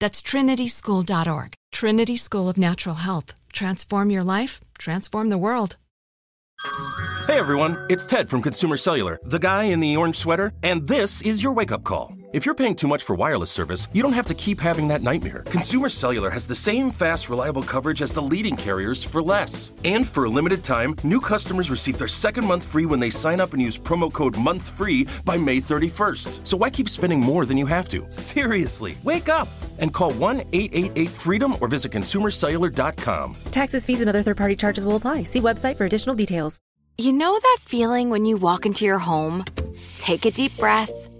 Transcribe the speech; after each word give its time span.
That's 0.00 0.22
trinityschool.org. 0.22 1.54
Trinity 1.72 2.16
School 2.16 2.48
of 2.48 2.56
Natural 2.56 2.96
Health. 2.96 3.34
Transform 3.52 4.10
your 4.10 4.24
life, 4.24 4.60
transform 4.78 5.28
the 5.28 5.38
world. 5.38 5.76
Hey 7.26 7.38
everyone, 7.38 7.78
it's 7.88 8.06
Ted 8.06 8.28
from 8.28 8.42
Consumer 8.42 8.76
Cellular, 8.76 9.18
the 9.22 9.38
guy 9.38 9.64
in 9.64 9.80
the 9.80 9.96
orange 9.96 10.16
sweater, 10.16 10.52
and 10.62 10.86
this 10.86 11.22
is 11.22 11.42
your 11.42 11.52
wake 11.52 11.70
up 11.70 11.84
call. 11.84 12.17
If 12.30 12.44
you're 12.44 12.54
paying 12.54 12.74
too 12.74 12.88
much 12.88 13.04
for 13.04 13.14
wireless 13.14 13.50
service, 13.50 13.88
you 13.94 14.02
don't 14.02 14.12
have 14.12 14.26
to 14.26 14.34
keep 14.34 14.60
having 14.60 14.86
that 14.88 15.00
nightmare. 15.00 15.44
Consumer 15.46 15.88
Cellular 15.88 16.28
has 16.28 16.46
the 16.46 16.54
same 16.54 16.90
fast, 16.90 17.30
reliable 17.30 17.62
coverage 17.62 18.02
as 18.02 18.12
the 18.12 18.20
leading 18.20 18.54
carriers 18.54 19.02
for 19.02 19.22
less. 19.22 19.72
And 19.86 20.06
for 20.06 20.24
a 20.24 20.28
limited 20.28 20.62
time, 20.62 20.94
new 21.04 21.20
customers 21.20 21.70
receive 21.70 21.96
their 21.96 22.06
second 22.06 22.44
month 22.44 22.66
free 22.66 22.84
when 22.84 23.00
they 23.00 23.08
sign 23.08 23.40
up 23.40 23.54
and 23.54 23.62
use 23.62 23.78
promo 23.78 24.12
code 24.12 24.34
MONTHFREE 24.34 25.24
by 25.24 25.38
May 25.38 25.56
31st. 25.56 26.46
So 26.46 26.58
why 26.58 26.68
keep 26.68 26.90
spending 26.90 27.18
more 27.18 27.46
than 27.46 27.56
you 27.56 27.64
have 27.64 27.88
to? 27.88 28.04
Seriously, 28.12 28.98
wake 29.04 29.30
up 29.30 29.48
and 29.78 29.94
call 29.94 30.12
1 30.12 30.40
888 30.52 31.08
freedom 31.08 31.54
or 31.62 31.68
visit 31.68 31.92
consumercellular.com. 31.92 33.36
Taxes, 33.52 33.86
fees, 33.86 34.00
and 34.00 34.08
other 34.10 34.22
third 34.22 34.36
party 34.36 34.54
charges 34.54 34.84
will 34.84 34.96
apply. 34.96 35.22
See 35.22 35.40
website 35.40 35.76
for 35.76 35.86
additional 35.86 36.14
details. 36.14 36.58
You 37.00 37.12
know 37.12 37.38
that 37.38 37.58
feeling 37.62 38.10
when 38.10 38.26
you 38.26 38.36
walk 38.36 38.66
into 38.66 38.84
your 38.84 38.98
home, 38.98 39.44
take 39.98 40.24
a 40.26 40.32
deep 40.32 40.56
breath, 40.58 40.90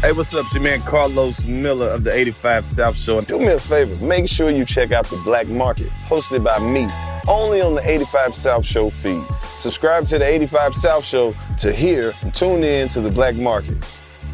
Hey, 0.00 0.12
what's 0.12 0.32
up? 0.32 0.44
It's 0.44 0.54
your 0.54 0.62
man 0.62 0.80
Carlos 0.82 1.44
Miller 1.44 1.88
of 1.88 2.04
the 2.04 2.14
85 2.14 2.64
South 2.64 2.96
Show. 2.96 3.20
Do 3.20 3.40
me 3.40 3.48
a 3.48 3.58
favor, 3.58 4.06
make 4.06 4.28
sure 4.28 4.48
you 4.48 4.64
check 4.64 4.92
out 4.92 5.08
The 5.08 5.16
Black 5.16 5.48
Market, 5.48 5.88
hosted 6.06 6.44
by 6.44 6.60
me, 6.60 6.88
only 7.26 7.60
on 7.60 7.74
the 7.74 7.82
85 7.90 8.32
South 8.32 8.64
Show 8.64 8.90
feed. 8.90 9.24
Subscribe 9.58 10.06
to 10.06 10.20
the 10.20 10.24
85 10.24 10.74
South 10.74 11.04
Show 11.04 11.34
to 11.58 11.72
hear 11.72 12.14
and 12.22 12.32
tune 12.32 12.62
in 12.62 12.88
to 12.90 13.00
The 13.00 13.10
Black 13.10 13.34
Market. 13.34 13.76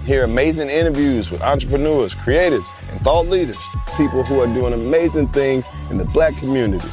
Hear 0.05 0.25
amazing 0.25 0.69
interviews 0.69 1.31
with 1.31 1.41
entrepreneurs, 1.41 2.15
creatives, 2.15 2.69
and 2.91 3.01
thought 3.01 3.29
leaders, 3.29 3.59
people 3.97 4.23
who 4.23 4.41
are 4.41 4.53
doing 4.53 4.75
amazing 4.75 5.29
things 5.29 5.65
in 5.89 5.97
the 5.97 6.05
black 6.05 6.37
community. 6.37 6.91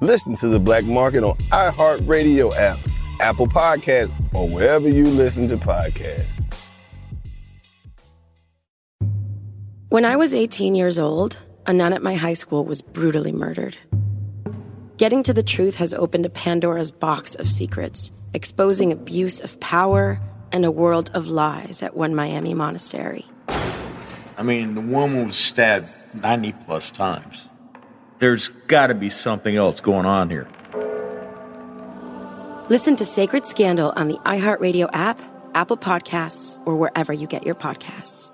Listen 0.00 0.36
to 0.36 0.48
The 0.48 0.60
Black 0.60 0.84
Market 0.84 1.24
on 1.24 1.38
iHeartRadio 1.50 2.54
app, 2.54 2.80
Apple 3.20 3.46
Podcasts, 3.46 4.12
or 4.34 4.46
wherever 4.46 4.90
you 4.90 5.08
listen 5.08 5.48
to 5.48 5.56
podcasts. 5.56 6.33
When 9.94 10.04
I 10.04 10.16
was 10.16 10.34
18 10.34 10.74
years 10.74 10.98
old, 10.98 11.38
a 11.66 11.72
nun 11.72 11.92
at 11.92 12.02
my 12.02 12.16
high 12.16 12.34
school 12.34 12.64
was 12.64 12.82
brutally 12.82 13.30
murdered. 13.30 13.76
Getting 14.96 15.22
to 15.22 15.32
the 15.32 15.44
truth 15.44 15.76
has 15.76 15.94
opened 15.94 16.26
a 16.26 16.30
Pandora's 16.30 16.90
box 16.90 17.36
of 17.36 17.48
secrets, 17.48 18.10
exposing 18.32 18.90
abuse 18.90 19.40
of 19.40 19.60
power 19.60 20.20
and 20.50 20.64
a 20.64 20.70
world 20.72 21.12
of 21.14 21.28
lies 21.28 21.80
at 21.80 21.96
one 21.96 22.12
Miami 22.12 22.54
monastery. 22.54 23.24
I 24.36 24.42
mean, 24.42 24.74
the 24.74 24.80
woman 24.80 25.28
was 25.28 25.36
stabbed 25.36 25.90
90 26.12 26.54
plus 26.66 26.90
times. 26.90 27.44
There's 28.18 28.48
got 28.66 28.88
to 28.88 28.96
be 28.96 29.10
something 29.10 29.54
else 29.54 29.80
going 29.80 30.06
on 30.06 30.28
here. 30.28 30.48
Listen 32.68 32.96
to 32.96 33.04
Sacred 33.04 33.46
Scandal 33.46 33.92
on 33.94 34.08
the 34.08 34.18
iHeartRadio 34.24 34.90
app, 34.92 35.20
Apple 35.54 35.76
Podcasts, 35.76 36.60
or 36.66 36.74
wherever 36.74 37.12
you 37.12 37.28
get 37.28 37.46
your 37.46 37.54
podcasts. 37.54 38.33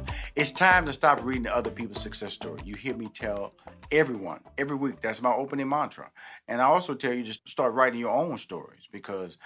It's 0.35 0.51
time 0.51 0.85
to 0.85 0.93
stop 0.93 1.23
reading 1.23 1.43
the 1.43 1.55
other 1.55 1.69
people's 1.69 2.01
success 2.01 2.33
story. 2.33 2.59
You 2.63 2.75
hear 2.75 2.95
me 2.95 3.07
tell 3.07 3.53
everyone 3.91 4.41
every 4.57 4.75
week. 4.75 5.01
That's 5.01 5.21
my 5.21 5.33
opening 5.33 5.67
mantra. 5.67 6.11
And 6.47 6.61
I 6.61 6.65
also 6.65 6.93
tell 6.93 7.13
you 7.13 7.23
just 7.23 7.47
start 7.49 7.73
writing 7.73 7.99
your 7.99 8.15
own 8.15 8.37
stories 8.37 8.87
because 8.91 9.37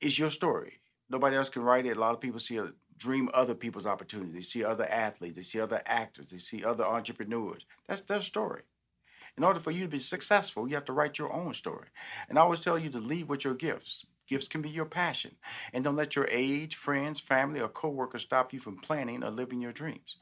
it's 0.00 0.18
your 0.18 0.30
story. 0.30 0.80
Nobody 1.08 1.36
else 1.36 1.48
can 1.48 1.62
write 1.62 1.86
it. 1.86 1.96
A 1.96 2.00
lot 2.00 2.14
of 2.14 2.20
people 2.20 2.40
see 2.40 2.56
a 2.56 2.72
dream 2.96 3.28
other 3.34 3.54
people's 3.54 3.86
opportunities. 3.86 4.34
They 4.34 4.40
see 4.40 4.64
other 4.64 4.86
athletes. 4.86 5.36
They 5.36 5.42
see 5.42 5.60
other 5.60 5.82
actors. 5.86 6.30
They 6.30 6.38
see 6.38 6.64
other 6.64 6.84
entrepreneurs. 6.84 7.66
That's 7.86 8.02
their 8.02 8.22
story. 8.22 8.62
In 9.36 9.44
order 9.44 9.60
for 9.60 9.70
you 9.72 9.82
to 9.82 9.88
be 9.88 9.98
successful, 9.98 10.68
you 10.68 10.74
have 10.74 10.84
to 10.86 10.92
write 10.92 11.18
your 11.18 11.32
own 11.32 11.54
story. 11.54 11.88
And 12.28 12.38
I 12.38 12.42
always 12.42 12.60
tell 12.60 12.78
you 12.78 12.90
to 12.90 12.98
lead 12.98 13.28
with 13.28 13.44
your 13.44 13.54
gifts. 13.54 14.06
Gifts 14.26 14.48
can 14.48 14.62
be 14.62 14.70
your 14.70 14.86
passion. 14.86 15.36
And 15.72 15.84
don't 15.84 15.96
let 15.96 16.16
your 16.16 16.26
age, 16.30 16.76
friends, 16.76 17.20
family, 17.20 17.60
or 17.60 17.68
coworkers 17.68 18.22
stop 18.22 18.52
you 18.52 18.60
from 18.60 18.78
planning 18.78 19.22
or 19.22 19.30
living 19.30 19.60
your 19.60 19.72
dreams. 19.72 20.16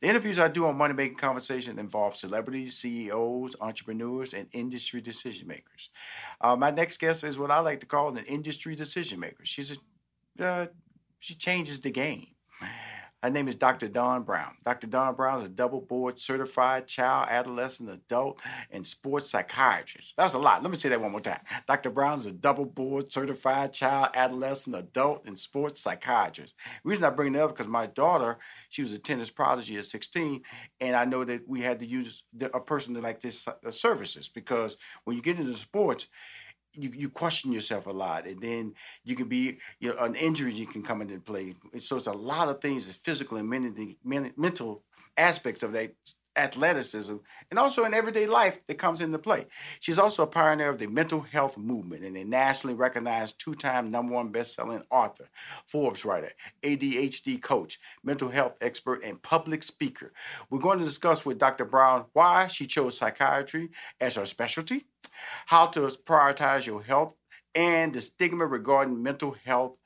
The 0.00 0.08
interviews 0.08 0.38
I 0.38 0.48
do 0.48 0.66
on 0.66 0.76
Money 0.76 0.94
Making 0.94 1.16
Conversation 1.16 1.78
involve 1.78 2.16
celebrities, 2.16 2.76
CEOs, 2.76 3.56
entrepreneurs, 3.60 4.34
and 4.34 4.48
industry 4.52 5.00
decision 5.00 5.48
makers. 5.48 5.90
Uh, 6.40 6.56
my 6.56 6.70
next 6.70 6.98
guest 6.98 7.24
is 7.24 7.38
what 7.38 7.50
I 7.50 7.60
like 7.60 7.80
to 7.80 7.86
call 7.86 8.08
an 8.08 8.24
industry 8.24 8.74
decision 8.74 9.20
maker. 9.20 9.44
She's 9.44 9.76
a, 10.38 10.44
uh, 10.44 10.66
she 11.18 11.34
changes 11.34 11.80
the 11.80 11.90
game. 11.90 12.26
Her 13.22 13.30
name 13.30 13.48
is 13.48 13.54
Dr. 13.54 13.88
Dawn 13.88 14.22
Brown. 14.22 14.52
Dr. 14.64 14.86
Dawn 14.86 15.14
Brown 15.14 15.40
is 15.40 15.46
a 15.46 15.50
double 15.50 15.80
board 15.80 16.20
certified 16.20 16.86
child, 16.86 17.28
adolescent, 17.30 17.90
adult, 17.90 18.40
and 18.70 18.86
sports 18.86 19.30
psychiatrist. 19.30 20.14
That's 20.16 20.34
a 20.34 20.38
lot. 20.38 20.62
Let 20.62 20.70
me 20.70 20.76
say 20.76 20.90
that 20.90 21.00
one 21.00 21.12
more 21.12 21.20
time. 21.20 21.40
Dr. 21.66 21.90
Brown 21.90 22.16
is 22.16 22.26
a 22.26 22.32
double 22.32 22.66
board 22.66 23.10
certified 23.10 23.72
child, 23.72 24.10
adolescent, 24.14 24.76
adult, 24.76 25.26
and 25.26 25.38
sports 25.38 25.80
psychiatrist. 25.80 26.54
The 26.84 26.90
reason 26.90 27.04
I 27.04 27.10
bring 27.10 27.32
that 27.32 27.44
up 27.44 27.50
because 27.50 27.66
my 27.66 27.86
daughter, 27.86 28.38
she 28.68 28.82
was 28.82 28.92
a 28.92 28.98
tennis 28.98 29.30
prodigy 29.30 29.76
at 29.78 29.86
16, 29.86 30.42
and 30.80 30.94
I 30.94 31.04
know 31.04 31.24
that 31.24 31.48
we 31.48 31.62
had 31.62 31.80
to 31.80 31.86
use 31.86 32.22
a 32.40 32.60
person 32.60 33.00
like 33.00 33.20
this 33.20 33.48
uh, 33.48 33.70
services 33.70 34.28
because 34.28 34.76
when 35.04 35.16
you 35.16 35.22
get 35.22 35.38
into 35.38 35.54
sports, 35.54 36.06
you, 36.76 36.90
you 36.94 37.08
question 37.08 37.52
yourself 37.52 37.86
a 37.86 37.90
lot 37.90 38.26
and 38.26 38.40
then 38.40 38.74
you 39.04 39.16
can 39.16 39.28
be 39.28 39.58
you 39.80 39.92
know 39.92 39.98
an 40.04 40.14
injury 40.14 40.52
you 40.52 40.66
can 40.66 40.82
come 40.82 41.00
into 41.00 41.18
play 41.18 41.54
so 41.78 41.96
it's 41.96 42.06
a 42.06 42.12
lot 42.12 42.48
of 42.48 42.60
things 42.60 42.86
that's 42.86 42.96
physical 42.98 43.36
and 43.36 43.48
mental, 43.48 43.86
mental 44.36 44.82
aspects 45.16 45.62
of 45.62 45.72
that 45.72 45.92
athleticism 46.36 47.16
and 47.50 47.58
also 47.58 47.84
in 47.84 47.94
everyday 47.94 48.26
life 48.26 48.60
that 48.66 48.78
comes 48.78 49.00
into 49.00 49.18
play. 49.18 49.46
She's 49.80 49.98
also 49.98 50.22
a 50.22 50.26
pioneer 50.26 50.68
of 50.68 50.78
the 50.78 50.86
mental 50.86 51.20
health 51.20 51.56
movement 51.56 52.04
and 52.04 52.16
a 52.16 52.24
nationally 52.24 52.74
recognized 52.74 53.38
two-time 53.38 53.90
number 53.90 54.14
one 54.14 54.28
best-selling 54.28 54.82
author, 54.90 55.28
Forbes 55.66 56.04
writer, 56.04 56.30
ADHD 56.62 57.40
coach, 57.40 57.78
mental 58.04 58.28
health 58.28 58.54
expert, 58.60 59.02
and 59.02 59.22
public 59.22 59.62
speaker. 59.62 60.12
We're 60.50 60.58
going 60.58 60.78
to 60.78 60.84
discuss 60.84 61.24
with 61.24 61.38
Dr. 61.38 61.64
Brown 61.64 62.04
why 62.12 62.46
she 62.48 62.66
chose 62.66 62.98
psychiatry 62.98 63.70
as 64.00 64.16
her 64.16 64.26
specialty, 64.26 64.86
how 65.46 65.66
to 65.68 65.80
prioritize 65.80 66.66
your 66.66 66.82
health, 66.82 67.14
and 67.54 67.92
the 67.92 68.00
stigma 68.00 68.46
regarding 68.46 69.02
mental 69.02 69.36
health. 69.44 69.76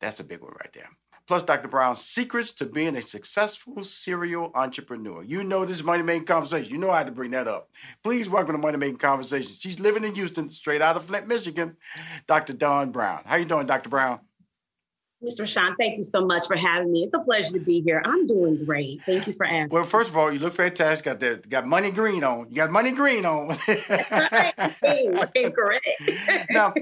That's 0.00 0.20
a 0.20 0.24
big 0.24 0.42
one 0.42 0.52
right 0.52 0.72
there 0.72 0.90
plus 1.26 1.42
Dr. 1.42 1.68
Brown's 1.68 2.00
secrets 2.00 2.52
to 2.52 2.66
being 2.66 2.96
a 2.96 3.02
successful 3.02 3.82
serial 3.82 4.52
entrepreneur. 4.54 5.22
You 5.22 5.42
know 5.42 5.64
this 5.64 5.82
money 5.82 6.02
making 6.02 6.26
conversation. 6.26 6.72
You 6.72 6.78
know 6.78 6.90
I 6.90 6.98
had 6.98 7.06
to 7.06 7.12
bring 7.12 7.32
that 7.32 7.48
up. 7.48 7.70
Please 8.02 8.28
welcome 8.28 8.52
to 8.52 8.58
Money 8.58 8.78
Making 8.78 8.98
Conversation. 8.98 9.52
She's 9.58 9.80
living 9.80 10.04
in 10.04 10.14
Houston, 10.14 10.50
straight 10.50 10.82
out 10.82 10.96
of 10.96 11.04
Flint, 11.04 11.26
Michigan. 11.26 11.76
Dr. 12.26 12.52
Dawn 12.52 12.92
Brown. 12.92 13.22
How 13.26 13.36
you 13.36 13.44
doing, 13.44 13.66
Dr. 13.66 13.88
Brown? 13.88 14.20
Mr. 15.26 15.46
Sean, 15.46 15.74
thank 15.76 15.96
you 15.96 16.04
so 16.04 16.24
much 16.24 16.46
for 16.46 16.54
having 16.56 16.92
me. 16.92 17.02
It's 17.02 17.14
a 17.14 17.18
pleasure 17.18 17.52
to 17.52 17.58
be 17.58 17.80
here. 17.80 18.00
I'm 18.04 18.28
doing 18.28 18.64
great. 18.64 19.02
Thank 19.04 19.26
you 19.26 19.32
for 19.32 19.44
asking. 19.44 19.74
Well, 19.74 19.82
first 19.84 20.10
of 20.10 20.16
all, 20.16 20.32
you 20.32 20.38
look 20.38 20.52
fantastic. 20.52 21.04
Got 21.04 21.20
the 21.20 21.42
got 21.48 21.66
money 21.66 21.90
green 21.90 22.22
on. 22.22 22.46
You 22.48 22.56
got 22.56 22.70
money 22.70 22.92
green 22.92 23.26
on. 23.26 23.56
Correct. 25.52 25.86
now, 26.50 26.72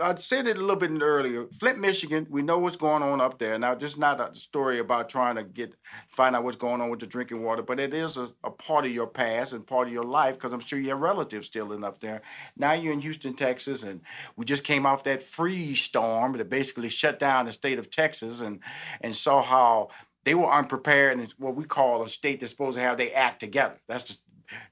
I 0.00 0.14
said 0.16 0.46
it 0.46 0.56
a 0.56 0.60
little 0.60 0.76
bit 0.76 0.90
earlier. 1.02 1.46
Flint, 1.48 1.78
Michigan. 1.78 2.26
We 2.30 2.40
know 2.40 2.58
what's 2.58 2.76
going 2.76 3.02
on 3.02 3.20
up 3.20 3.38
there. 3.38 3.58
Now, 3.58 3.74
just 3.74 3.98
not 3.98 4.20
a 4.20 4.34
story 4.34 4.78
about 4.78 5.10
trying 5.10 5.36
to 5.36 5.44
get 5.44 5.74
find 6.08 6.34
out 6.34 6.44
what's 6.44 6.56
going 6.56 6.80
on 6.80 6.88
with 6.88 7.00
the 7.00 7.06
drinking 7.06 7.42
water, 7.42 7.62
but 7.62 7.78
it 7.78 7.92
is 7.92 8.16
a, 8.16 8.30
a 8.42 8.50
part 8.50 8.86
of 8.86 8.92
your 8.92 9.06
past 9.06 9.52
and 9.52 9.66
part 9.66 9.86
of 9.86 9.92
your 9.92 10.04
life 10.04 10.34
because 10.34 10.54
I'm 10.54 10.60
sure 10.60 10.78
you 10.78 10.88
have 10.90 11.00
relatives 11.00 11.46
still 11.46 11.72
in 11.72 11.84
up 11.84 11.98
there. 12.00 12.22
Now 12.56 12.72
you're 12.72 12.94
in 12.94 13.02
Houston, 13.02 13.34
Texas, 13.34 13.82
and 13.82 14.00
we 14.36 14.46
just 14.46 14.64
came 14.64 14.86
off 14.86 15.04
that 15.04 15.22
freeze 15.22 15.82
storm 15.82 16.38
that 16.38 16.48
basically 16.48 16.88
shut 16.88 17.18
down 17.18 17.49
the 17.50 17.54
state 17.54 17.78
of 17.78 17.90
Texas 17.90 18.40
and 18.40 18.60
and 19.00 19.14
saw 19.14 19.42
how 19.42 19.88
they 20.24 20.34
were 20.34 20.52
unprepared 20.52 21.18
and 21.18 21.34
what 21.38 21.56
we 21.56 21.64
call 21.64 22.02
a 22.02 22.08
state 22.08 22.40
that's 22.40 22.52
supposed 22.52 22.76
to 22.76 22.82
have 22.82 22.96
they 22.96 23.12
act 23.12 23.40
together. 23.40 23.80
That's 23.88 24.16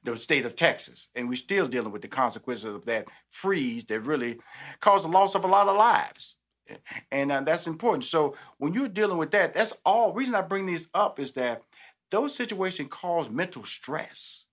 the, 0.04 0.12
the 0.12 0.16
state 0.16 0.44
of 0.44 0.56
Texas, 0.56 1.08
and 1.14 1.28
we're 1.28 1.36
still 1.36 1.66
dealing 1.66 1.92
with 1.92 2.02
the 2.02 2.08
consequences 2.08 2.64
of 2.64 2.86
that 2.86 3.08
freeze 3.30 3.84
that 3.86 4.00
really 4.00 4.38
caused 4.80 5.04
the 5.04 5.08
loss 5.08 5.34
of 5.34 5.44
a 5.44 5.48
lot 5.48 5.68
of 5.68 5.76
lives. 5.76 6.36
And 7.10 7.32
uh, 7.32 7.40
that's 7.40 7.66
important. 7.66 8.04
So 8.04 8.36
when 8.58 8.74
you're 8.74 8.88
dealing 8.88 9.16
with 9.16 9.30
that, 9.30 9.54
that's 9.54 9.72
all. 9.86 10.12
Reason 10.12 10.34
I 10.34 10.42
bring 10.42 10.66
these 10.66 10.88
up 10.92 11.18
is 11.18 11.32
that 11.32 11.62
those 12.10 12.34
situations 12.34 12.88
cause 12.90 13.30
mental 13.30 13.64
stress. 13.64 14.44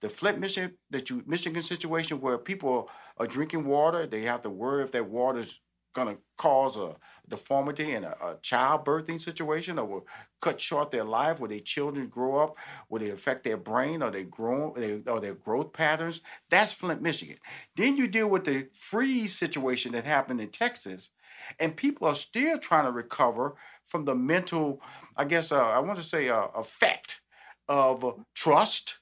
The 0.00 0.08
Flint, 0.08 0.38
Michigan, 0.38 0.74
that 0.90 1.10
you 1.10 1.22
Michigan 1.26 1.62
situation 1.62 2.20
where 2.20 2.38
people 2.38 2.88
are 3.18 3.26
drinking 3.26 3.64
water, 3.66 4.06
they 4.06 4.22
have 4.22 4.42
to 4.42 4.50
worry 4.50 4.82
if 4.82 4.92
that 4.92 5.08
water's 5.08 5.60
going 5.94 6.08
to 6.08 6.20
cause 6.36 6.76
a 6.76 6.96
deformity 7.28 7.92
in 7.92 8.04
a, 8.04 8.14
a 8.20 8.34
childbirthing 8.42 9.20
situation 9.20 9.78
or 9.78 9.86
will 9.86 10.06
cut 10.40 10.60
short 10.60 10.90
their 10.90 11.04
life? 11.04 11.40
Where 11.40 11.48
their 11.48 11.60
children 11.60 12.08
grow 12.08 12.38
up? 12.38 12.56
Will 12.88 13.00
they 13.00 13.10
affect 13.10 13.44
their 13.44 13.56
brain? 13.56 14.02
Or 14.02 14.10
they 14.10 14.24
grow 14.24 14.74
or 15.06 15.20
their 15.20 15.34
growth 15.34 15.72
patterns? 15.72 16.20
That's 16.50 16.72
flint 16.72 17.00
michigan. 17.00 17.38
Then 17.76 17.96
you 17.96 18.08
deal 18.08 18.28
with 18.28 18.44
the 18.44 18.68
freeze 18.74 19.34
situation 19.34 19.92
that 19.92 20.04
happened 20.04 20.40
in 20.40 20.50
texas 20.50 21.10
and 21.58 21.76
people 21.76 22.06
are 22.06 22.14
still 22.14 22.58
trying 22.58 22.84
to 22.84 22.90
recover 22.90 23.54
from 23.84 24.04
the 24.04 24.14
mental 24.14 24.80
i 25.16 25.24
guess 25.24 25.52
uh, 25.52 25.62
i 25.62 25.78
want 25.78 25.96
to 25.96 26.02
say 26.02 26.28
uh, 26.28 26.46
effect 26.54 27.20
of 27.68 28.24
trust 28.34 28.98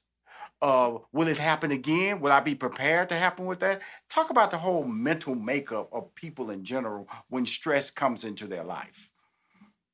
uh, 0.62 0.99
will 1.12 1.29
it 1.29 1.38
happen 1.38 1.73
again? 1.73 2.20
Will 2.20 2.32
I 2.32 2.41
be 2.41 2.56
prepared 2.56 3.11
to 3.11 3.17
happen 3.17 3.47
with 3.47 3.61
that? 3.61 3.82
Talk 4.11 4.31
about 4.31 4.50
the 4.53 4.59
whole 4.59 4.85
mental 4.85 5.35
makeup 5.37 5.91
of 5.93 6.14
people 6.17 6.50
in 6.50 6.64
general 6.64 7.09
when 7.29 7.47
stress 7.47 7.91
comes 7.91 8.25
into 8.25 8.49
their 8.49 8.64
life 8.64 9.12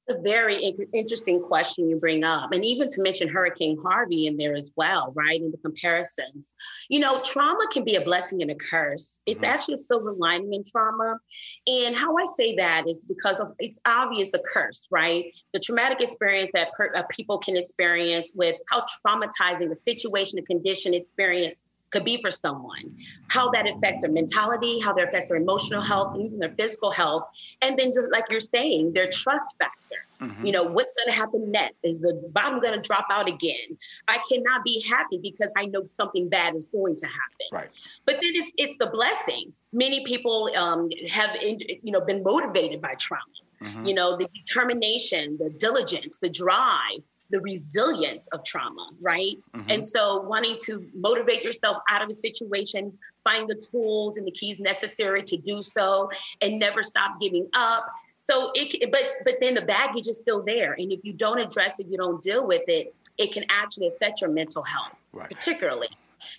a 0.08 0.20
very 0.20 0.74
interesting 0.92 1.42
question 1.42 1.88
you 1.88 1.96
bring 1.96 2.24
up. 2.24 2.52
And 2.52 2.64
even 2.64 2.88
to 2.88 3.02
mention 3.02 3.28
Hurricane 3.28 3.78
Harvey 3.82 4.26
in 4.26 4.36
there 4.36 4.56
as 4.56 4.72
well, 4.76 5.12
right? 5.14 5.40
In 5.40 5.50
the 5.50 5.58
comparisons. 5.58 6.54
You 6.88 7.00
know, 7.00 7.20
trauma 7.22 7.66
can 7.72 7.84
be 7.84 7.96
a 7.96 8.00
blessing 8.00 8.42
and 8.42 8.50
a 8.50 8.54
curse. 8.54 9.22
It's 9.26 9.42
mm-hmm. 9.42 9.52
actually 9.52 9.74
a 9.74 9.78
silver 9.78 10.12
lining 10.12 10.54
in 10.54 10.64
trauma. 10.64 11.18
And 11.66 11.94
how 11.96 12.16
I 12.16 12.26
say 12.36 12.56
that 12.56 12.88
is 12.88 13.00
because 13.00 13.40
of, 13.40 13.52
it's 13.58 13.78
obvious 13.84 14.30
the 14.30 14.42
curse, 14.52 14.86
right? 14.90 15.26
The 15.52 15.60
traumatic 15.60 16.00
experience 16.00 16.50
that 16.54 16.72
per, 16.76 16.92
uh, 16.94 17.02
people 17.10 17.38
can 17.38 17.56
experience 17.56 18.30
with 18.34 18.56
how 18.68 18.84
traumatizing 19.06 19.68
the 19.68 19.76
situation, 19.76 20.36
the 20.36 20.42
condition, 20.42 20.94
experience 20.94 21.62
could 21.90 22.04
be 22.04 22.20
for 22.20 22.30
someone, 22.30 22.96
how 23.28 23.50
that 23.50 23.66
affects 23.66 24.02
their 24.02 24.10
mentality, 24.10 24.80
how 24.80 24.92
that 24.94 25.08
affects 25.08 25.28
their 25.28 25.38
emotional 25.38 25.82
health, 25.82 26.16
even 26.18 26.38
their 26.38 26.52
physical 26.52 26.90
health. 26.90 27.24
And 27.62 27.78
then 27.78 27.92
just 27.92 28.08
like 28.12 28.24
you're 28.30 28.40
saying, 28.40 28.92
their 28.92 29.10
trust 29.10 29.56
factor. 29.58 30.04
Mm-hmm. 30.20 30.46
You 30.46 30.52
know, 30.52 30.64
what's 30.64 30.92
going 30.94 31.06
to 31.06 31.12
happen 31.12 31.50
next? 31.50 31.84
Is 31.84 32.00
the 32.00 32.20
bottom 32.32 32.60
going 32.60 32.74
to 32.74 32.80
drop 32.80 33.06
out 33.10 33.28
again? 33.28 33.78
I 34.08 34.18
cannot 34.28 34.64
be 34.64 34.84
happy 34.88 35.18
because 35.22 35.52
I 35.56 35.66
know 35.66 35.84
something 35.84 36.28
bad 36.28 36.56
is 36.56 36.70
going 36.70 36.96
to 36.96 37.06
happen. 37.06 37.46
Right. 37.52 37.68
But 38.04 38.14
then 38.14 38.32
it's 38.34 38.52
it's 38.56 38.74
the 38.80 38.86
blessing. 38.86 39.52
Many 39.72 40.04
people 40.04 40.50
um, 40.56 40.90
have 41.08 41.36
you 41.40 41.92
know 41.92 42.00
been 42.00 42.22
motivated 42.24 42.82
by 42.82 42.94
trauma. 42.94 43.22
Mm-hmm. 43.62 43.86
You 43.86 43.94
know, 43.94 44.16
the 44.16 44.28
determination, 44.34 45.36
the 45.38 45.50
diligence, 45.50 46.18
the 46.18 46.28
drive 46.28 47.02
the 47.30 47.40
resilience 47.40 48.28
of 48.28 48.44
trauma, 48.44 48.90
right? 49.00 49.36
Mm-hmm. 49.54 49.70
And 49.70 49.84
so 49.84 50.22
wanting 50.22 50.58
to 50.64 50.86
motivate 50.94 51.42
yourself 51.42 51.78
out 51.88 52.02
of 52.02 52.08
a 52.08 52.14
situation, 52.14 52.96
find 53.24 53.48
the 53.48 53.54
tools 53.54 54.16
and 54.16 54.26
the 54.26 54.30
keys 54.30 54.60
necessary 54.60 55.22
to 55.24 55.36
do 55.36 55.62
so 55.62 56.10
and 56.40 56.58
never 56.58 56.82
stop 56.82 57.20
giving 57.20 57.46
up. 57.54 57.86
So 58.18 58.50
it 58.54 58.90
but 58.90 59.04
but 59.24 59.34
then 59.40 59.54
the 59.54 59.62
baggage 59.62 60.08
is 60.08 60.18
still 60.18 60.42
there. 60.42 60.72
And 60.72 60.90
if 60.92 61.00
you 61.04 61.12
don't 61.12 61.38
address 61.38 61.78
it, 61.78 61.86
you 61.88 61.96
don't 61.96 62.22
deal 62.22 62.46
with 62.46 62.62
it, 62.68 62.94
it 63.16 63.32
can 63.32 63.44
actually 63.50 63.88
affect 63.88 64.20
your 64.20 64.30
mental 64.30 64.62
health, 64.62 64.94
right. 65.12 65.28
particularly 65.28 65.88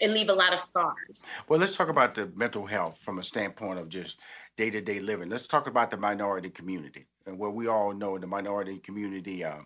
and 0.01 0.13
leave 0.13 0.29
a 0.29 0.33
lot 0.33 0.53
of 0.53 0.59
scars. 0.59 1.27
Well, 1.47 1.59
let's 1.59 1.75
talk 1.75 1.89
about 1.89 2.15
the 2.15 2.29
mental 2.35 2.65
health 2.65 2.97
from 2.97 3.19
a 3.19 3.23
standpoint 3.23 3.79
of 3.79 3.89
just 3.89 4.19
day 4.57 4.69
to 4.69 4.81
day 4.81 4.99
living. 4.99 5.29
Let's 5.29 5.47
talk 5.47 5.67
about 5.67 5.91
the 5.91 5.97
minority 5.97 6.49
community 6.49 7.05
and 7.25 7.37
where 7.37 7.49
we 7.49 7.67
all 7.67 7.93
know 7.93 8.17
the 8.17 8.27
minority 8.27 8.79
community 8.79 9.43
uh, 9.43 9.59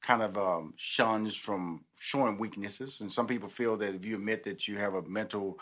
kind 0.00 0.22
of 0.22 0.38
um, 0.38 0.74
shuns 0.76 1.36
from 1.36 1.84
showing 1.98 2.38
weaknesses. 2.38 3.00
And 3.00 3.10
some 3.10 3.26
people 3.26 3.48
feel 3.48 3.76
that 3.78 3.94
if 3.94 4.04
you 4.04 4.16
admit 4.16 4.44
that 4.44 4.68
you 4.68 4.78
have 4.78 4.94
a 4.94 5.02
mental 5.02 5.58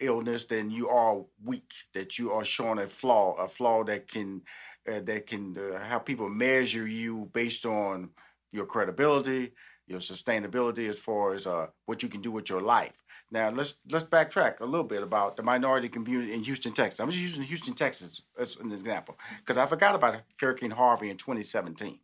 illness, 0.00 0.44
then 0.44 0.70
you 0.70 0.88
are 0.88 1.22
weak, 1.44 1.72
that 1.94 2.18
you 2.18 2.32
are 2.32 2.44
showing 2.44 2.78
a 2.78 2.86
flaw, 2.86 3.34
a 3.34 3.48
flaw 3.48 3.84
that 3.84 4.08
can 4.08 4.42
uh, 4.90 5.00
that 5.00 5.26
can 5.26 5.56
uh, 5.56 5.78
have 5.78 6.04
people 6.04 6.28
measure 6.28 6.86
you 6.86 7.30
based 7.32 7.64
on 7.64 8.10
your 8.50 8.66
credibility, 8.66 9.52
your 9.86 10.00
sustainability 10.00 10.88
as 10.88 10.98
far 10.98 11.34
as 11.34 11.46
uh, 11.46 11.66
what 11.86 12.02
you 12.02 12.08
can 12.08 12.20
do 12.20 12.32
with 12.32 12.48
your 12.48 12.60
life. 12.60 13.02
Now 13.30 13.48
let's 13.50 13.74
let's 13.90 14.04
backtrack 14.04 14.60
a 14.60 14.66
little 14.66 14.86
bit 14.86 15.02
about 15.02 15.36
the 15.36 15.42
minority 15.42 15.88
community 15.88 16.34
in 16.34 16.42
Houston, 16.42 16.72
Texas. 16.72 17.00
I'm 17.00 17.10
just 17.10 17.22
using 17.22 17.42
Houston, 17.42 17.74
Texas 17.74 18.22
as 18.38 18.56
an 18.56 18.70
example 18.72 19.16
because 19.38 19.56
I 19.56 19.66
forgot 19.66 19.94
about 19.94 20.22
Hurricane 20.38 20.70
Harvey 20.70 21.10
in 21.10 21.16
2017. 21.16 21.98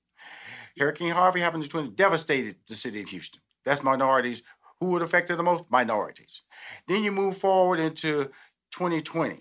Hurricane 0.79 1.13
Harvey 1.13 1.41
happened 1.41 1.65
in 1.65 1.71
20, 1.71 1.91
devastated 1.91 2.57
the 2.69 2.75
city 2.75 3.03
of 3.03 3.09
Houston. 3.09 3.41
That's 3.65 3.83
minorities. 3.83 4.43
Who 4.81 4.87
would 4.87 5.03
affect 5.03 5.31
it 5.31 5.37
the 5.37 5.43
most? 5.43 5.65
Minorities. 5.71 6.43
Then 6.87 7.03
you 7.03 7.13
move 7.13 7.37
forward 7.37 7.81
into 7.81 8.31
2020 8.73 9.41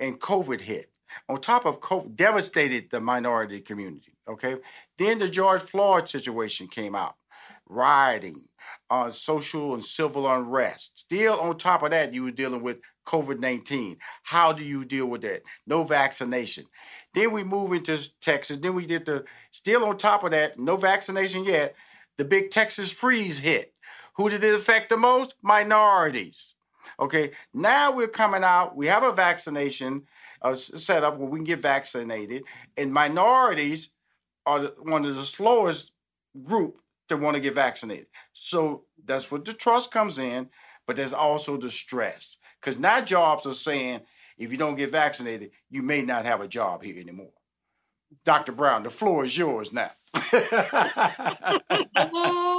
and 0.00 0.20
COVID 0.20 0.60
hit. 0.60 0.90
On 1.28 1.40
top 1.40 1.64
of 1.64 1.80
COVID, 1.80 2.14
devastated 2.14 2.90
the 2.90 3.00
minority 3.00 3.60
community. 3.60 4.12
Okay. 4.28 4.56
Then 4.98 5.18
the 5.18 5.28
George 5.28 5.62
Floyd 5.62 6.08
situation 6.08 6.68
came 6.68 6.94
out, 6.94 7.16
rioting, 7.68 8.48
uh, 8.90 9.10
social 9.10 9.74
and 9.74 9.84
civil 9.84 10.30
unrest. 10.30 10.98
Still 10.98 11.40
on 11.40 11.56
top 11.58 11.82
of 11.82 11.90
that, 11.90 12.12
you 12.12 12.24
were 12.24 12.30
dealing 12.30 12.62
with 12.62 12.78
COVID 13.06 13.38
19. 13.38 13.96
How 14.24 14.52
do 14.52 14.64
you 14.64 14.84
deal 14.84 15.06
with 15.06 15.22
that? 15.22 15.42
No 15.66 15.84
vaccination. 15.84 16.64
Then 17.16 17.32
we 17.32 17.42
move 17.42 17.72
into 17.72 17.98
Texas. 18.20 18.58
Then 18.58 18.74
we 18.74 18.84
did 18.84 19.06
the, 19.06 19.24
still 19.50 19.86
on 19.86 19.96
top 19.96 20.22
of 20.22 20.32
that, 20.32 20.58
no 20.58 20.76
vaccination 20.76 21.46
yet, 21.46 21.74
the 22.18 22.26
big 22.26 22.50
Texas 22.50 22.92
freeze 22.92 23.38
hit. 23.38 23.72
Who 24.16 24.28
did 24.28 24.44
it 24.44 24.54
affect 24.54 24.90
the 24.90 24.98
most? 24.98 25.34
Minorities. 25.40 26.54
Okay, 27.00 27.30
now 27.54 27.90
we're 27.90 28.06
coming 28.06 28.44
out, 28.44 28.76
we 28.76 28.86
have 28.86 29.02
a 29.02 29.12
vaccination 29.12 30.02
uh, 30.42 30.54
set 30.54 31.04
up 31.04 31.16
where 31.16 31.28
we 31.28 31.38
can 31.38 31.44
get 31.44 31.60
vaccinated, 31.60 32.44
and 32.76 32.92
minorities 32.92 33.88
are 34.44 34.72
one 34.82 35.06
of 35.06 35.16
the 35.16 35.24
slowest 35.24 35.92
group 36.42 36.80
to 37.08 37.16
want 37.16 37.34
to 37.34 37.40
get 37.40 37.54
vaccinated. 37.54 38.08
So 38.34 38.84
that's 39.06 39.30
what 39.30 39.46
the 39.46 39.54
trust 39.54 39.90
comes 39.90 40.18
in, 40.18 40.50
but 40.86 40.96
there's 40.96 41.14
also 41.14 41.56
the 41.56 41.70
stress. 41.70 42.36
Because 42.60 42.78
now 42.78 43.00
jobs 43.00 43.46
are 43.46 43.54
saying 43.54 44.02
if 44.38 44.52
you 44.52 44.58
don't 44.58 44.76
get 44.76 44.90
vaccinated, 44.92 45.50
you 45.70 45.82
may 45.82 46.02
not 46.02 46.24
have 46.24 46.40
a 46.40 46.48
job 46.48 46.82
here 46.82 46.98
anymore. 46.98 47.32
Dr. 48.24 48.52
Brown, 48.52 48.82
the 48.82 48.90
floor 48.90 49.24
is 49.24 49.36
yours 49.36 49.72
now. 49.72 49.90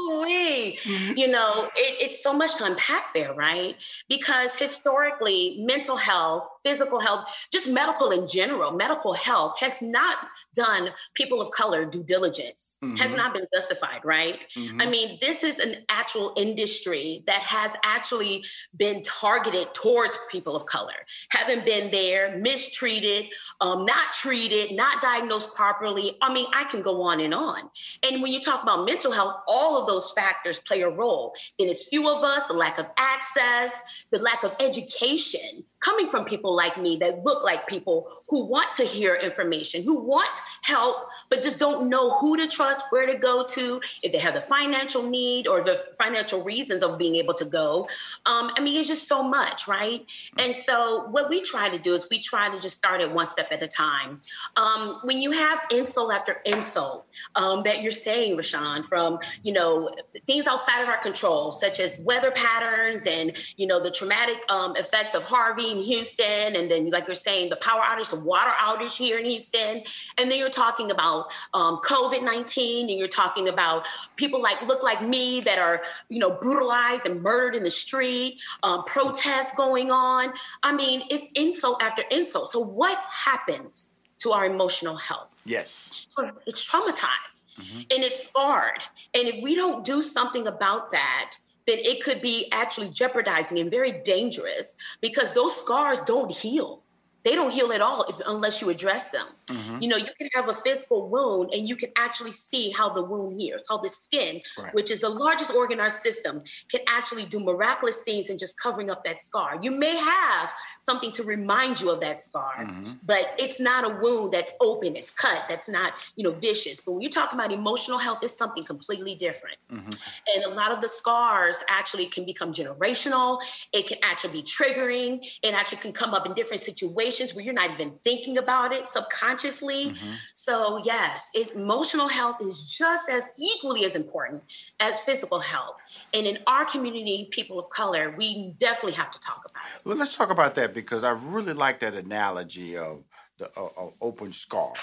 Ooh-wee. 0.07 0.79
You 1.15 1.27
know, 1.27 1.69
it, 1.75 1.97
it's 2.01 2.23
so 2.23 2.33
much 2.33 2.55
to 2.57 2.65
unpack 2.65 3.13
there, 3.13 3.33
right? 3.33 3.75
Because 4.07 4.55
historically, 4.55 5.57
mental 5.59 5.97
health, 5.97 6.47
physical 6.63 6.99
health, 6.99 7.29
just 7.51 7.67
medical 7.67 8.11
in 8.11 8.27
general, 8.27 8.71
medical 8.71 9.13
health 9.13 9.59
has 9.59 9.81
not 9.81 10.17
done 10.55 10.89
people 11.13 11.41
of 11.41 11.51
color 11.51 11.85
due 11.85 12.03
diligence, 12.03 12.77
mm-hmm. 12.83 12.95
has 12.95 13.11
not 13.11 13.33
been 13.33 13.45
justified, 13.53 14.01
right? 14.03 14.39
Mm-hmm. 14.55 14.81
I 14.81 14.85
mean, 14.85 15.17
this 15.21 15.43
is 15.43 15.59
an 15.59 15.77
actual 15.89 16.33
industry 16.35 17.23
that 17.27 17.41
has 17.41 17.75
actually 17.83 18.43
been 18.75 19.01
targeted 19.03 19.73
towards 19.73 20.17
people 20.31 20.55
of 20.55 20.65
color, 20.65 20.93
haven't 21.29 21.65
been 21.65 21.89
there, 21.91 22.37
mistreated, 22.37 23.25
um, 23.61 23.85
not 23.85 24.13
treated, 24.13 24.75
not 24.75 25.01
diagnosed 25.01 25.53
properly. 25.55 26.15
I 26.21 26.33
mean, 26.33 26.47
I 26.53 26.65
can 26.65 26.81
go 26.81 27.01
on 27.03 27.19
and 27.19 27.33
on. 27.33 27.69
And 28.03 28.21
when 28.21 28.31
you 28.31 28.41
talk 28.41 28.61
about 28.63 28.85
mental 28.85 29.11
health, 29.11 29.37
all 29.47 29.79
of 29.79 29.87
those 29.87 29.96
factors 30.15 30.59
play 30.59 30.81
a 30.81 30.89
role. 30.89 31.33
Then 31.57 31.69
it's 31.69 31.87
few 31.87 32.09
of 32.09 32.23
us, 32.23 32.45
the 32.47 32.53
lack 32.53 32.77
of 32.79 32.87
access, 32.97 33.79
the 34.11 34.19
lack 34.19 34.43
of 34.43 34.53
education 34.59 35.63
coming 35.79 36.07
from 36.07 36.25
people 36.25 36.55
like 36.55 36.77
me 36.77 36.97
that 36.97 37.23
look 37.23 37.43
like 37.43 37.67
people 37.67 38.11
who 38.29 38.45
want 38.45 38.73
to 38.73 38.83
hear 38.83 39.15
information, 39.15 39.83
who 39.83 39.99
want 39.99 40.39
help, 40.63 41.07
but 41.29 41.41
just 41.41 41.59
don't 41.59 41.89
know 41.89 42.17
who 42.17 42.37
to 42.37 42.47
trust, 42.47 42.83
where 42.89 43.05
to 43.05 43.15
go 43.15 43.45
to, 43.45 43.79
if 44.01 44.11
they 44.11 44.17
have 44.17 44.33
the 44.33 44.41
financial 44.41 45.03
need 45.03 45.47
or 45.47 45.63
the 45.63 45.75
financial 45.97 46.43
reasons 46.43 46.83
of 46.83 46.97
being 46.97 47.15
able 47.15 47.33
to 47.33 47.45
go. 47.45 47.87
Um, 48.25 48.51
I 48.55 48.61
mean, 48.61 48.79
it's 48.79 48.87
just 48.87 49.07
so 49.07 49.21
much, 49.21 49.67
right? 49.67 50.05
And 50.37 50.55
so, 50.55 51.07
what 51.09 51.29
we 51.29 51.41
try 51.41 51.69
to 51.69 51.77
do 51.77 51.93
is 51.93 52.07
we 52.09 52.19
try 52.19 52.49
to 52.49 52.59
just 52.59 52.77
start 52.77 53.01
it 53.01 53.11
one 53.11 53.27
step 53.27 53.47
at 53.51 53.61
a 53.61 53.67
time. 53.67 54.19
Um, 54.55 54.99
when 55.03 55.21
you 55.21 55.31
have 55.31 55.59
insult 55.71 56.13
after 56.13 56.41
insult 56.45 57.05
um, 57.35 57.63
that 57.63 57.81
you're 57.81 57.91
saying, 57.91 58.35
Rushion, 58.35 58.83
from 58.83 59.19
you 59.43 59.53
know 59.53 59.93
things 60.25 60.47
outside 60.47 60.81
of 60.81 60.89
our 60.89 60.99
control, 60.99 61.51
such 61.51 61.79
as 61.79 61.97
weather 61.99 62.31
patterns 62.31 63.05
and 63.05 63.33
you 63.57 63.67
know 63.67 63.81
the 63.81 63.91
traumatic 63.91 64.37
um, 64.49 64.75
effects 64.75 65.13
of 65.13 65.23
Harvey 65.23 65.66
in 65.71 65.81
Houston, 65.81 66.55
and 66.55 66.69
then 66.69 66.89
like 66.89 67.07
you're 67.07 67.15
saying, 67.15 67.49
the 67.49 67.55
power 67.57 67.81
outage, 67.81 68.09
the 68.09 68.19
water 68.19 68.51
outage 68.59 68.95
here 68.95 69.17
in 69.19 69.25
Houston, 69.25 69.83
and 70.17 70.31
then 70.31 70.37
you're 70.37 70.49
talking 70.49 70.91
about 70.91 71.27
um, 71.53 71.77
COVID 71.77 72.23
nineteen, 72.23 72.89
and 72.89 72.97
you're 72.97 73.07
talking 73.07 73.49
about 73.49 73.85
people 74.15 74.41
like 74.41 74.61
look 74.63 74.83
like 74.83 75.01
me 75.01 75.41
that 75.41 75.59
are 75.59 75.81
you 76.09 76.19
know 76.19 76.31
brutalized 76.31 77.05
and 77.05 77.21
murdered 77.21 77.55
in 77.55 77.63
the 77.63 77.71
street, 77.71 78.41
um, 78.63 78.83
protests 78.85 79.53
going 79.55 79.91
on. 79.91 80.33
I 80.63 80.73
mean, 80.73 81.03
it's 81.09 81.27
insult 81.35 81.81
after 81.81 82.03
insult. 82.11 82.49
So 82.49 82.59
what 82.59 82.99
happens 83.09 83.93
to 84.19 84.31
our 84.31 84.45
emotional 84.45 84.95
health? 84.95 85.41
Yes, 85.45 86.07
it's 86.45 86.69
traumatized 86.69 87.55
mm-hmm. 87.59 87.79
and 87.91 88.03
it's 88.03 88.25
scarred, 88.25 88.81
and 89.13 89.27
if 89.27 89.43
we 89.43 89.55
don't 89.55 89.85
do 89.85 90.01
something 90.01 90.47
about 90.47 90.91
that 90.91 91.37
then 91.67 91.77
it 91.79 92.03
could 92.03 92.21
be 92.21 92.49
actually 92.51 92.89
jeopardizing 92.89 93.59
and 93.59 93.69
very 93.69 93.91
dangerous 94.03 94.77
because 95.01 95.33
those 95.33 95.55
scars 95.55 96.01
don't 96.01 96.31
heal 96.31 96.81
they 97.23 97.35
don't 97.35 97.51
heal 97.51 97.71
at 97.73 97.81
all 97.81 98.03
if, 98.03 98.21
unless 98.25 98.61
you 98.61 98.69
address 98.69 99.09
them. 99.09 99.27
Mm-hmm. 99.47 99.81
You 99.81 99.89
know, 99.89 99.97
you 99.97 100.07
can 100.17 100.29
have 100.33 100.49
a 100.49 100.53
physical 100.53 101.09
wound 101.09 101.53
and 101.53 101.67
you 101.67 101.75
can 101.75 101.89
actually 101.97 102.31
see 102.31 102.69
how 102.69 102.89
the 102.89 103.01
wound 103.01 103.39
heals, 103.39 103.65
how 103.69 103.77
the 103.77 103.89
skin, 103.89 104.41
right. 104.57 104.73
which 104.73 104.91
is 104.91 105.01
the 105.01 105.09
largest 105.09 105.51
organ 105.53 105.77
in 105.77 105.81
our 105.81 105.89
system, 105.89 106.43
can 106.69 106.81
actually 106.87 107.25
do 107.25 107.39
miraculous 107.39 108.01
things 108.01 108.29
in 108.29 108.37
just 108.37 108.59
covering 108.59 108.89
up 108.89 109.03
that 109.03 109.19
scar. 109.19 109.57
You 109.61 109.71
may 109.71 109.95
have 109.95 110.51
something 110.79 111.11
to 111.13 111.23
remind 111.23 111.79
you 111.81 111.89
of 111.89 111.99
that 112.01 112.19
scar, 112.19 112.65
mm-hmm. 112.65 112.93
but 113.05 113.35
it's 113.37 113.59
not 113.59 113.89
a 113.89 113.99
wound 114.01 114.33
that's 114.33 114.51
open, 114.59 114.95
it's 114.95 115.11
cut, 115.11 115.45
that's 115.47 115.69
not, 115.69 115.93
you 116.15 116.23
know, 116.23 116.31
vicious. 116.31 116.81
But 116.81 116.93
when 116.93 117.01
you 117.01 117.09
talk 117.09 117.33
about 117.33 117.51
emotional 117.51 117.97
health, 117.97 118.19
it's 118.21 118.37
something 118.37 118.63
completely 118.63 119.15
different. 119.15 119.57
Mm-hmm. 119.71 119.89
And 120.35 120.45
a 120.45 120.55
lot 120.55 120.71
of 120.71 120.81
the 120.81 120.89
scars 120.89 121.63
actually 121.69 122.07
can 122.07 122.25
become 122.25 122.53
generational. 122.53 123.41
It 123.73 123.87
can 123.87 123.97
actually 124.03 124.41
be 124.41 124.43
triggering. 124.43 125.25
It 125.41 125.53
actually 125.53 125.79
can 125.79 125.93
come 125.93 126.13
up 126.13 126.25
in 126.25 126.33
different 126.33 126.61
situations 126.61 127.06
situations 127.11 127.35
where 127.35 127.43
you're 127.43 127.53
not 127.53 127.71
even 127.71 127.93
thinking 128.03 128.37
about 128.37 128.71
it 128.71 128.87
subconsciously. 128.87 129.87
Mm-hmm. 129.91 130.11
So, 130.33 130.81
yes, 130.83 131.29
it, 131.33 131.53
emotional 131.53 132.07
health 132.07 132.37
is 132.41 132.63
just 132.63 133.09
as 133.09 133.29
equally 133.37 133.85
as 133.85 133.95
important 133.95 134.43
as 134.79 134.99
physical 134.99 135.39
health. 135.39 135.75
And 136.13 136.27
in 136.27 136.39
our 136.47 136.65
community, 136.65 137.27
people 137.31 137.59
of 137.59 137.69
color, 137.69 138.13
we 138.17 138.53
definitely 138.57 138.93
have 138.93 139.11
to 139.11 139.19
talk 139.19 139.43
about 139.49 139.63
it. 139.75 139.85
Well, 139.85 139.97
let's 139.97 140.15
talk 140.15 140.29
about 140.29 140.55
that 140.55 140.73
because 140.73 141.03
I 141.03 141.11
really 141.11 141.53
like 141.53 141.79
that 141.79 141.95
analogy 141.95 142.77
of 142.77 143.03
the 143.37 143.49
uh, 143.57 143.89
open 144.01 144.31
scar, 144.31 144.73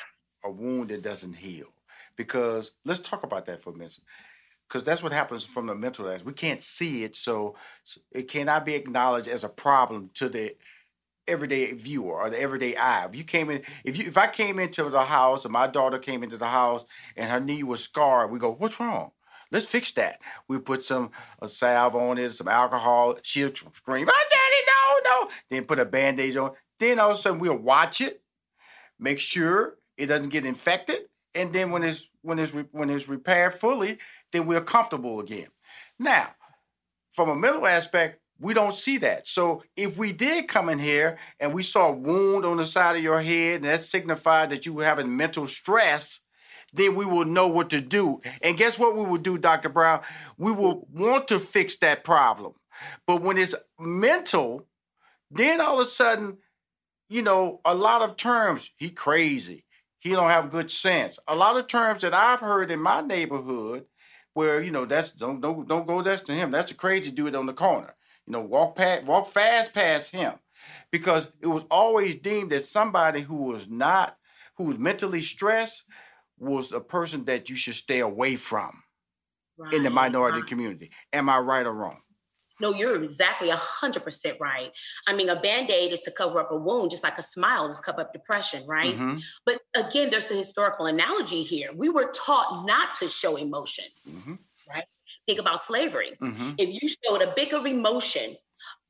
a 0.44 0.50
wound 0.50 0.90
that 0.90 1.02
doesn't 1.02 1.34
heal. 1.34 1.66
Because 2.16 2.72
let's 2.84 3.00
talk 3.00 3.24
about 3.24 3.46
that 3.46 3.62
for 3.62 3.70
a 3.70 3.76
minute 3.76 3.98
because 4.68 4.84
that's 4.84 5.02
what 5.02 5.12
happens 5.12 5.44
from 5.44 5.66
the 5.66 5.74
mental 5.74 6.08
aspect. 6.08 6.24
We 6.24 6.32
can't 6.32 6.62
see 6.62 7.04
it, 7.04 7.16
so 7.16 7.54
it 8.12 8.28
cannot 8.28 8.64
be 8.64 8.74
acknowledged 8.74 9.28
as 9.28 9.44
a 9.44 9.48
problem 9.48 10.10
to 10.14 10.28
the 10.28 10.56
everyday 11.26 11.72
viewer 11.72 12.20
or 12.20 12.30
the 12.30 12.40
everyday 12.40 12.76
eye. 12.76 13.06
If 13.06 13.14
you 13.14 13.24
came 13.24 13.50
in, 13.50 13.62
if 13.84 13.98
you 13.98 14.06
if 14.06 14.16
I 14.16 14.26
came 14.26 14.58
into 14.58 14.88
the 14.90 15.04
house 15.04 15.44
and 15.44 15.52
my 15.52 15.66
daughter 15.66 15.98
came 15.98 16.22
into 16.22 16.36
the 16.36 16.48
house 16.48 16.84
and 17.16 17.30
her 17.30 17.40
knee 17.40 17.62
was 17.62 17.82
scarred, 17.82 18.30
we 18.30 18.38
go, 18.38 18.52
what's 18.52 18.78
wrong? 18.80 19.12
Let's 19.50 19.66
fix 19.66 19.92
that. 19.92 20.20
We 20.48 20.58
put 20.58 20.84
some 20.84 21.10
salve 21.46 21.94
on 21.94 22.18
it, 22.18 22.30
some 22.30 22.48
alcohol. 22.48 23.18
She'll 23.22 23.54
scream, 23.54 24.08
"Oh, 24.10 24.24
daddy, 24.30 24.62
no, 24.66 25.10
no!" 25.10 25.30
Then 25.48 25.64
put 25.64 25.78
a 25.78 25.84
bandage 25.84 26.34
on. 26.34 26.52
Then 26.80 26.98
all 26.98 27.12
of 27.12 27.18
a 27.18 27.22
sudden 27.22 27.38
we'll 27.38 27.56
watch 27.56 28.00
it, 28.00 28.22
make 28.98 29.20
sure 29.20 29.76
it 29.96 30.06
doesn't 30.06 30.30
get 30.30 30.44
infected, 30.44 31.02
and 31.36 31.52
then 31.52 31.70
when 31.70 31.84
it's 31.84 32.08
when 32.22 32.40
it's 32.40 32.52
when 32.72 32.90
it's 32.90 33.08
repaired 33.08 33.54
fully, 33.54 33.98
then 34.32 34.46
we're 34.46 34.60
comfortable 34.60 35.20
again. 35.20 35.48
Now, 36.00 36.34
from 37.12 37.28
a 37.28 37.36
mental 37.36 37.66
aspect, 37.66 38.20
we 38.44 38.52
don't 38.52 38.74
see 38.74 38.98
that. 38.98 39.26
So 39.26 39.62
if 39.74 39.96
we 39.96 40.12
did 40.12 40.48
come 40.48 40.68
in 40.68 40.78
here 40.78 41.16
and 41.40 41.54
we 41.54 41.62
saw 41.62 41.88
a 41.88 41.96
wound 41.96 42.44
on 42.44 42.58
the 42.58 42.66
side 42.66 42.94
of 42.94 43.02
your 43.02 43.22
head, 43.22 43.56
and 43.56 43.64
that 43.64 43.82
signified 43.82 44.50
that 44.50 44.66
you 44.66 44.74
were 44.74 44.84
having 44.84 45.16
mental 45.16 45.46
stress, 45.46 46.20
then 46.70 46.94
we 46.94 47.06
will 47.06 47.24
know 47.24 47.48
what 47.48 47.70
to 47.70 47.80
do. 47.80 48.20
And 48.42 48.58
guess 48.58 48.78
what 48.78 48.94
we 48.94 49.02
will 49.02 49.16
do, 49.16 49.38
Dr. 49.38 49.70
Brown? 49.70 50.02
We 50.36 50.52
will 50.52 50.86
want 50.92 51.26
to 51.28 51.40
fix 51.40 51.76
that 51.76 52.04
problem. 52.04 52.52
But 53.06 53.22
when 53.22 53.38
it's 53.38 53.54
mental, 53.80 54.66
then 55.30 55.62
all 55.62 55.80
of 55.80 55.86
a 55.86 55.90
sudden, 55.90 56.36
you 57.08 57.22
know, 57.22 57.62
a 57.64 57.74
lot 57.74 58.02
of 58.02 58.14
terms, 58.14 58.70
he 58.76 58.90
crazy. 58.90 59.64
He 60.00 60.10
don't 60.10 60.28
have 60.28 60.50
good 60.50 60.70
sense. 60.70 61.18
A 61.26 61.34
lot 61.34 61.56
of 61.56 61.66
terms 61.66 62.02
that 62.02 62.12
I've 62.12 62.40
heard 62.40 62.70
in 62.70 62.80
my 62.80 63.00
neighborhood 63.00 63.86
where, 64.34 64.60
you 64.60 64.70
know, 64.70 64.84
that's 64.84 65.12
don't 65.12 65.40
don't 65.40 65.66
don't 65.66 65.86
go 65.86 66.02
that's 66.02 66.20
to 66.22 66.34
him. 66.34 66.50
That's 66.50 66.72
a 66.72 66.74
crazy 66.74 67.10
dude 67.10 67.34
on 67.34 67.46
the 67.46 67.54
corner. 67.54 67.94
You 68.26 68.32
know, 68.32 68.40
walk 68.40 68.76
past, 68.76 69.04
walk 69.04 69.28
fast 69.28 69.74
past 69.74 70.10
him, 70.10 70.34
because 70.90 71.30
it 71.40 71.46
was 71.46 71.64
always 71.70 72.16
deemed 72.16 72.50
that 72.50 72.64
somebody 72.64 73.20
who 73.20 73.36
was 73.36 73.68
not, 73.68 74.16
who 74.56 74.64
was 74.64 74.78
mentally 74.78 75.22
stressed, 75.22 75.84
was 76.38 76.72
a 76.72 76.80
person 76.80 77.24
that 77.26 77.50
you 77.50 77.56
should 77.56 77.74
stay 77.74 78.00
away 78.00 78.36
from 78.36 78.82
right, 79.58 79.72
in 79.74 79.82
the 79.82 79.90
minority 79.90 80.40
right. 80.40 80.48
community. 80.48 80.90
Am 81.12 81.28
I 81.28 81.38
right 81.38 81.66
or 81.66 81.72
wrong? 81.72 82.00
No, 82.60 82.72
you're 82.72 83.02
exactly 83.02 83.48
100% 83.48 84.40
right. 84.40 84.70
I 85.08 85.12
mean, 85.12 85.28
a 85.28 85.40
band 85.40 85.70
aid 85.70 85.92
is 85.92 86.02
to 86.02 86.12
cover 86.12 86.38
up 86.40 86.52
a 86.52 86.56
wound, 86.56 86.90
just 86.90 87.02
like 87.02 87.18
a 87.18 87.22
smile 87.22 87.68
is 87.68 87.76
to 87.76 87.82
cover 87.82 88.02
up 88.02 88.12
depression, 88.12 88.64
right? 88.66 88.94
Mm-hmm. 88.94 89.18
But 89.44 89.60
again, 89.74 90.08
there's 90.10 90.30
a 90.30 90.34
historical 90.34 90.86
analogy 90.86 91.42
here. 91.42 91.70
We 91.74 91.88
were 91.88 92.12
taught 92.14 92.64
not 92.64 92.94
to 93.00 93.08
show 93.08 93.36
emotions. 93.36 94.18
Mm-hmm. 94.18 94.34
Think 95.26 95.40
about 95.40 95.60
slavery. 95.60 96.12
Mm-hmm. 96.20 96.52
If 96.58 96.82
you 96.82 96.88
showed 96.88 97.22
a 97.22 97.32
bigger 97.34 97.66
emotion, 97.66 98.36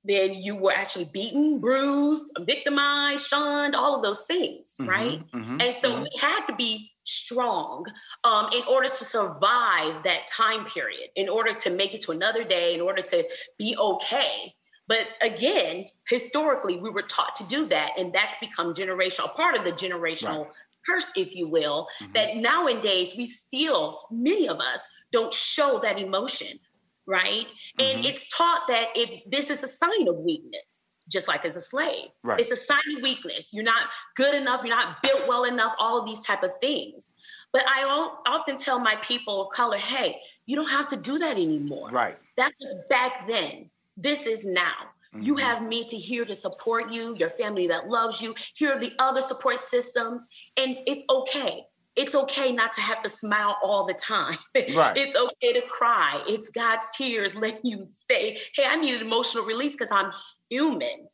then 0.05 0.35
you 0.35 0.55
were 0.55 0.73
actually 0.73 1.09
beaten, 1.13 1.61
bruised, 1.61 2.27
victimized, 2.41 3.27
shunned, 3.27 3.75
all 3.75 3.97
of 3.97 4.03
those 4.03 4.25
things, 4.25 4.77
mm-hmm, 4.79 4.91
right? 4.91 5.33
Mm-hmm, 5.33 5.61
and 5.61 5.75
so 5.75 5.93
mm-hmm. 5.93 6.03
we 6.03 6.11
had 6.21 6.45
to 6.47 6.55
be 6.55 6.91
strong 7.05 7.87
um, 8.25 8.51
in 8.53 8.63
order 8.69 8.89
to 8.89 9.05
survive 9.05 10.03
that 10.05 10.27
time 10.29 10.67
period, 10.67 11.09
in 11.17 11.29
order 11.29 11.55
to 11.55 11.71
make 11.71 11.95
it 11.95 12.03
to 12.03 12.13
another 12.13 12.45
day, 12.45 12.75
in 12.75 12.83
order 12.83 13.03
to 13.03 13.25
be 13.59 13.77
okay. 13.79 14.55
But 14.87 15.07
again, 15.23 15.87
historically, 16.09 16.77
we 16.77 16.91
were 16.91 17.03
taught 17.03 17.35
to 17.37 17.45
do 17.45 17.67
that, 17.69 17.93
and 17.97 18.13
that's 18.13 18.37
become 18.37 18.75
generational, 18.75 19.35
part 19.35 19.57
of 19.57 19.65
the 19.65 19.73
generational 19.73 20.45
right. 20.45 20.53
Curse, 20.89 21.13
if 21.17 21.35
you 21.35 21.49
will. 21.51 21.89
Mm-hmm. 22.03 22.13
That 22.13 22.37
nowadays 22.37 23.13
we 23.17 23.27
still, 23.27 24.07
many 24.11 24.49
of 24.49 24.61
us, 24.61 24.87
don't 25.13 25.33
show 25.33 25.79
that 25.81 25.99
emotion 25.99 26.59
right? 27.07 27.47
Mm-hmm. 27.79 27.97
And 27.97 28.05
it's 28.05 28.29
taught 28.29 28.63
that 28.69 28.89
if 28.95 29.23
this 29.31 29.51
is 29.51 29.63
a 29.63 29.69
sign 29.69 30.09
of 30.09 30.17
weakness, 30.17 30.93
just 31.09 31.29
like 31.29 31.45
as 31.45 31.57
a 31.57 31.61
slave, 31.61 32.09
right. 32.23 32.41
it's 32.41 32.51
a 32.51 32.57
sign 32.57 32.79
of 32.97 33.03
weakness. 33.03 33.51
You're 33.53 33.65
not 33.65 33.89
good 34.17 34.35
enough. 34.35 34.63
You're 34.65 34.75
not 34.75 35.03
built 35.03 35.29
well 35.29 35.45
enough. 35.45 35.75
All 35.79 36.01
of 36.01 36.07
these 36.07 36.23
type 36.23 36.43
of 36.43 36.53
things. 36.61 37.17
But 37.53 37.65
I 37.69 37.85
often 38.27 38.57
tell 38.57 38.79
my 38.79 38.97
people 38.97 39.43
of 39.43 39.53
color, 39.53 39.77
hey, 39.77 40.19
you 40.47 40.57
don't 40.57 40.71
have 40.71 40.89
to 40.89 40.97
do 40.97 41.19
that 41.19 41.33
anymore. 41.33 41.91
Right. 41.91 42.17
That 42.37 42.53
was 42.61 42.85
back 42.89 43.27
then. 43.27 43.71
This 43.97 44.27
is 44.27 44.45
now. 44.45 44.73
Mm-hmm. 45.15 45.23
You 45.23 45.37
have 45.37 45.63
me 45.63 45.85
to 45.85 45.97
here 45.97 46.25
to 46.25 46.35
support 46.35 46.91
you, 46.91 47.17
your 47.17 47.31
family 47.31 47.67
that 47.69 47.89
loves 47.89 48.21
you. 48.21 48.35
Here 48.55 48.73
are 48.73 48.79
the 48.79 48.93
other 48.99 49.23
support 49.23 49.59
systems, 49.59 50.29
and 50.57 50.77
it's 50.87 51.05
okay 51.09 51.65
it's 51.97 52.15
okay 52.15 52.51
not 52.51 52.73
to 52.73 52.81
have 52.81 53.01
to 53.01 53.09
smile 53.09 53.57
all 53.63 53.87
the 53.87 53.95
time. 53.95 54.37
Right. 54.75 54.97
it's 54.97 55.15
okay 55.15 55.53
to 55.53 55.63
cry. 55.63 56.23
It's 56.27 56.49
God's 56.49 56.87
tears 56.97 57.35
letting 57.41 57.61
you 57.65 57.89
say, 57.93 58.39
hey, 58.55 58.67
I 58.67 58.77
need 58.77 58.95
an 58.95 59.03
emotional 59.03 59.45
release 59.45 59.75
because 59.75 59.91
I'm 59.91 60.11
human. 60.49 61.09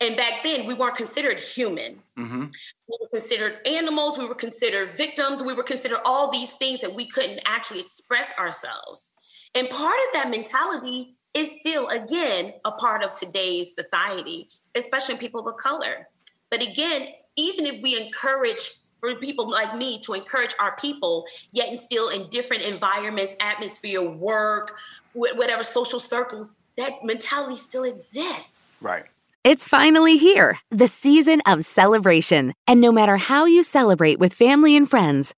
And 0.00 0.16
back 0.16 0.42
then, 0.42 0.66
we 0.66 0.74
weren't 0.74 0.96
considered 0.96 1.40
human. 1.40 2.00
Mm-hmm. 2.18 2.46
We 2.88 2.98
were 3.00 3.08
considered 3.10 3.66
animals. 3.66 4.18
We 4.18 4.26
were 4.26 4.34
considered 4.34 4.96
victims. 4.96 5.42
We 5.42 5.54
were 5.54 5.62
considered 5.62 6.00
all 6.04 6.30
these 6.30 6.52
things 6.52 6.80
that 6.80 6.94
we 6.94 7.06
couldn't 7.08 7.40
actually 7.46 7.80
express 7.80 8.32
ourselves. 8.38 9.12
And 9.54 9.68
part 9.70 9.98
of 10.06 10.14
that 10.14 10.30
mentality 10.30 11.16
is 11.34 11.54
still, 11.58 11.88
again, 11.88 12.54
a 12.64 12.72
part 12.72 13.02
of 13.02 13.14
today's 13.14 13.74
society, 13.74 14.48
especially 14.74 15.16
people 15.16 15.46
of 15.48 15.56
color. 15.56 16.08
But 16.50 16.62
again, 16.62 17.08
even 17.36 17.66
if 17.66 17.82
we 17.82 18.00
encourage 18.00 18.72
for 19.00 19.14
people 19.16 19.48
like 19.48 19.76
me 19.76 20.00
to 20.00 20.14
encourage 20.14 20.54
our 20.58 20.76
people, 20.76 21.24
yet 21.52 21.68
and 21.68 21.78
still 21.78 22.08
in 22.08 22.28
different 22.30 22.64
environments, 22.64 23.34
atmosphere, 23.40 24.02
work, 24.02 24.76
whatever 25.12 25.62
social 25.62 26.00
circles, 26.00 26.54
that 26.76 27.04
mentality 27.04 27.56
still 27.56 27.84
exists. 27.84 28.70
Right. 28.80 29.04
It's 29.44 29.68
finally 29.68 30.16
here, 30.16 30.58
the 30.70 30.88
season 30.88 31.40
of 31.46 31.64
celebration. 31.64 32.54
And 32.66 32.80
no 32.80 32.90
matter 32.90 33.16
how 33.16 33.46
you 33.46 33.62
celebrate 33.62 34.18
with 34.18 34.34
family 34.34 34.76
and 34.76 34.90
friends, 34.90 35.32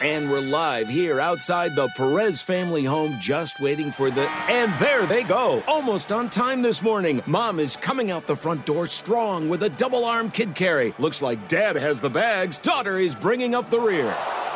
And 0.00 0.30
we're 0.30 0.40
live 0.40 0.88
here 0.88 1.20
outside 1.20 1.76
the 1.76 1.88
Perez 1.88 2.40
family 2.40 2.84
home, 2.84 3.18
just 3.20 3.60
waiting 3.60 3.90
for 3.90 4.10
the. 4.10 4.30
And 4.48 4.72
there 4.80 5.04
they 5.04 5.22
go, 5.22 5.62
almost 5.68 6.10
on 6.10 6.30
time 6.30 6.62
this 6.62 6.80
morning. 6.80 7.22
Mom 7.26 7.60
is 7.60 7.76
coming 7.76 8.10
out 8.10 8.26
the 8.26 8.34
front 8.34 8.64
door 8.64 8.86
strong 8.86 9.50
with 9.50 9.62
a 9.62 9.68
double 9.68 10.06
arm 10.06 10.30
kid 10.30 10.54
carry. 10.54 10.94
Looks 10.98 11.20
like 11.20 11.48
dad 11.48 11.76
has 11.76 12.00
the 12.00 12.08
bags, 12.08 12.56
daughter 12.56 12.98
is 12.98 13.14
bringing 13.14 13.54
up 13.54 13.68
the 13.68 13.78
rear. 13.78 14.16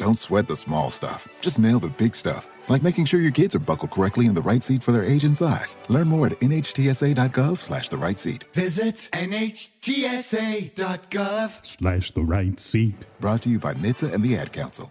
Don't 0.00 0.18
sweat 0.18 0.48
the 0.48 0.56
small 0.56 0.88
stuff. 0.88 1.28
Just 1.42 1.58
nail 1.58 1.78
the 1.78 1.90
big 1.90 2.14
stuff, 2.14 2.48
like 2.70 2.82
making 2.82 3.04
sure 3.04 3.20
your 3.20 3.30
kids 3.30 3.54
are 3.54 3.58
buckled 3.58 3.90
correctly 3.90 4.24
in 4.24 4.34
the 4.34 4.40
right 4.40 4.64
seat 4.64 4.82
for 4.82 4.92
their 4.92 5.04
age 5.04 5.24
and 5.24 5.36
size. 5.36 5.76
Learn 5.88 6.08
more 6.08 6.26
at 6.28 6.40
nhtsa.gov 6.40 7.58
slash 7.58 7.90
the 7.90 7.98
right 7.98 8.18
seat. 8.18 8.44
Visit 8.54 9.10
nhtsa.gov 9.12 9.66
slash 11.66 12.12
the 12.12 12.22
right 12.22 12.58
seat. 12.58 12.94
Brought 13.20 13.42
to 13.42 13.50
you 13.50 13.58
by 13.58 13.74
NHTSA 13.74 14.14
and 14.14 14.24
the 14.24 14.38
Ad 14.38 14.54
Council. 14.54 14.90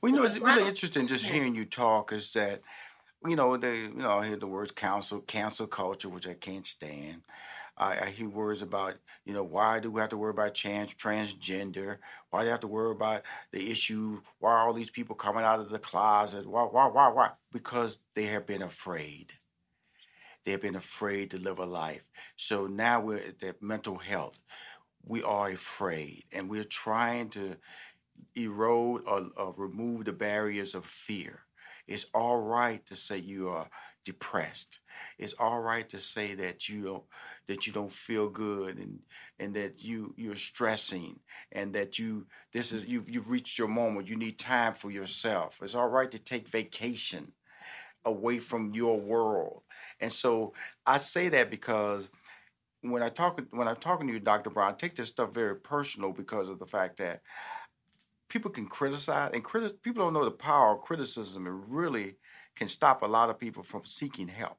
Well, 0.00 0.12
you 0.12 0.18
know, 0.18 0.24
it's 0.24 0.38
really 0.38 0.66
interesting 0.66 1.06
just 1.06 1.24
hearing 1.26 1.54
you 1.54 1.64
talk 1.64 2.12
is 2.12 2.32
that, 2.32 2.62
you 3.26 3.36
know, 3.36 3.56
they, 3.56 3.80
you 3.80 3.94
know, 3.96 4.18
I 4.18 4.26
hear 4.26 4.36
the 4.36 4.46
words 4.46 4.70
cancel, 4.72 5.20
cancel 5.20 5.66
culture, 5.66 6.08
which 6.08 6.26
I 6.26 6.34
can't 6.34 6.66
stand. 6.66 7.22
I, 7.76 8.06
I 8.06 8.10
hear 8.10 8.28
words 8.28 8.62
about, 8.62 8.96
you 9.24 9.34
know, 9.34 9.44
why 9.44 9.78
do 9.80 9.90
we 9.90 10.00
have 10.00 10.10
to 10.10 10.16
worry 10.16 10.30
about 10.30 10.54
trans, 10.54 10.94
transgender? 10.94 11.98
Why 12.30 12.40
do 12.40 12.46
you 12.46 12.50
have 12.50 12.60
to 12.60 12.66
worry 12.66 12.92
about 12.92 13.22
the 13.52 13.70
issue? 13.70 14.22
Why 14.38 14.52
are 14.52 14.66
all 14.66 14.74
these 14.74 14.90
people 14.90 15.16
coming 15.16 15.44
out 15.44 15.60
of 15.60 15.70
the 15.70 15.78
closet? 15.78 16.46
Why, 16.46 16.62
why, 16.64 16.86
why, 16.86 17.08
why? 17.08 17.30
Because 17.52 17.98
they 18.14 18.26
have 18.26 18.46
been 18.46 18.62
afraid. 18.62 19.34
They 20.44 20.52
have 20.52 20.60
been 20.60 20.76
afraid 20.76 21.30
to 21.30 21.38
live 21.38 21.58
a 21.58 21.66
life. 21.66 22.04
So 22.36 22.66
now 22.66 23.00
we're 23.00 23.18
at 23.18 23.38
the 23.40 23.54
mental 23.60 23.98
health. 23.98 24.40
We 25.04 25.22
are 25.22 25.48
afraid, 25.48 26.24
and 26.32 26.50
we're 26.50 26.64
trying 26.64 27.30
to 27.30 27.56
erode 28.34 29.02
or, 29.06 29.28
or 29.36 29.54
remove 29.56 30.04
the 30.04 30.12
barriers 30.12 30.74
of 30.74 30.86
fear. 30.86 31.40
It's 31.86 32.06
all 32.14 32.40
right 32.40 32.84
to 32.86 32.96
say 32.96 33.18
you 33.18 33.48
are 33.48 33.68
depressed. 34.04 34.80
It's 35.18 35.34
all 35.38 35.60
right 35.60 35.88
to 35.90 35.98
say 35.98 36.34
that 36.34 36.68
you 36.68 36.82
don't 36.82 37.04
that 37.48 37.66
you 37.66 37.72
don't 37.72 37.92
feel 37.92 38.28
good 38.28 38.78
and 38.78 39.00
and 39.38 39.54
that 39.54 39.82
you 39.82 40.14
you're 40.16 40.36
stressing 40.36 41.18
and 41.52 41.74
that 41.74 41.98
you 41.98 42.26
this 42.52 42.72
is 42.72 42.86
you've 42.86 43.10
you've 43.10 43.30
reached 43.30 43.58
your 43.58 43.68
moment. 43.68 44.08
You 44.08 44.16
need 44.16 44.38
time 44.38 44.74
for 44.74 44.90
yourself. 44.90 45.58
It's 45.62 45.74
all 45.74 45.88
right 45.88 46.10
to 46.10 46.18
take 46.18 46.48
vacation 46.48 47.32
away 48.04 48.38
from 48.38 48.74
your 48.74 48.98
world. 48.98 49.62
And 50.00 50.12
so 50.12 50.54
I 50.86 50.98
say 50.98 51.28
that 51.30 51.50
because 51.50 52.08
when 52.82 53.02
I 53.02 53.08
talk 53.10 53.40
when 53.50 53.68
I'm 53.68 53.76
talking 53.76 54.06
to 54.06 54.12
you, 54.12 54.20
Dr. 54.20 54.50
Brown, 54.50 54.72
I 54.72 54.76
take 54.76 54.96
this 54.96 55.08
stuff 55.08 55.34
very 55.34 55.56
personal 55.56 56.12
because 56.12 56.48
of 56.48 56.58
the 56.58 56.66
fact 56.66 56.98
that 56.98 57.22
people 58.30 58.50
can 58.50 58.66
criticize 58.66 59.32
and 59.34 59.44
criti- 59.44 59.82
people 59.82 60.04
don't 60.04 60.14
know 60.14 60.24
the 60.24 60.30
power 60.30 60.74
of 60.74 60.80
criticism. 60.80 61.46
It 61.46 61.52
really 61.68 62.16
can 62.56 62.68
stop 62.68 63.02
a 63.02 63.06
lot 63.06 63.28
of 63.28 63.38
people 63.38 63.62
from 63.62 63.84
seeking 63.84 64.28
help. 64.28 64.56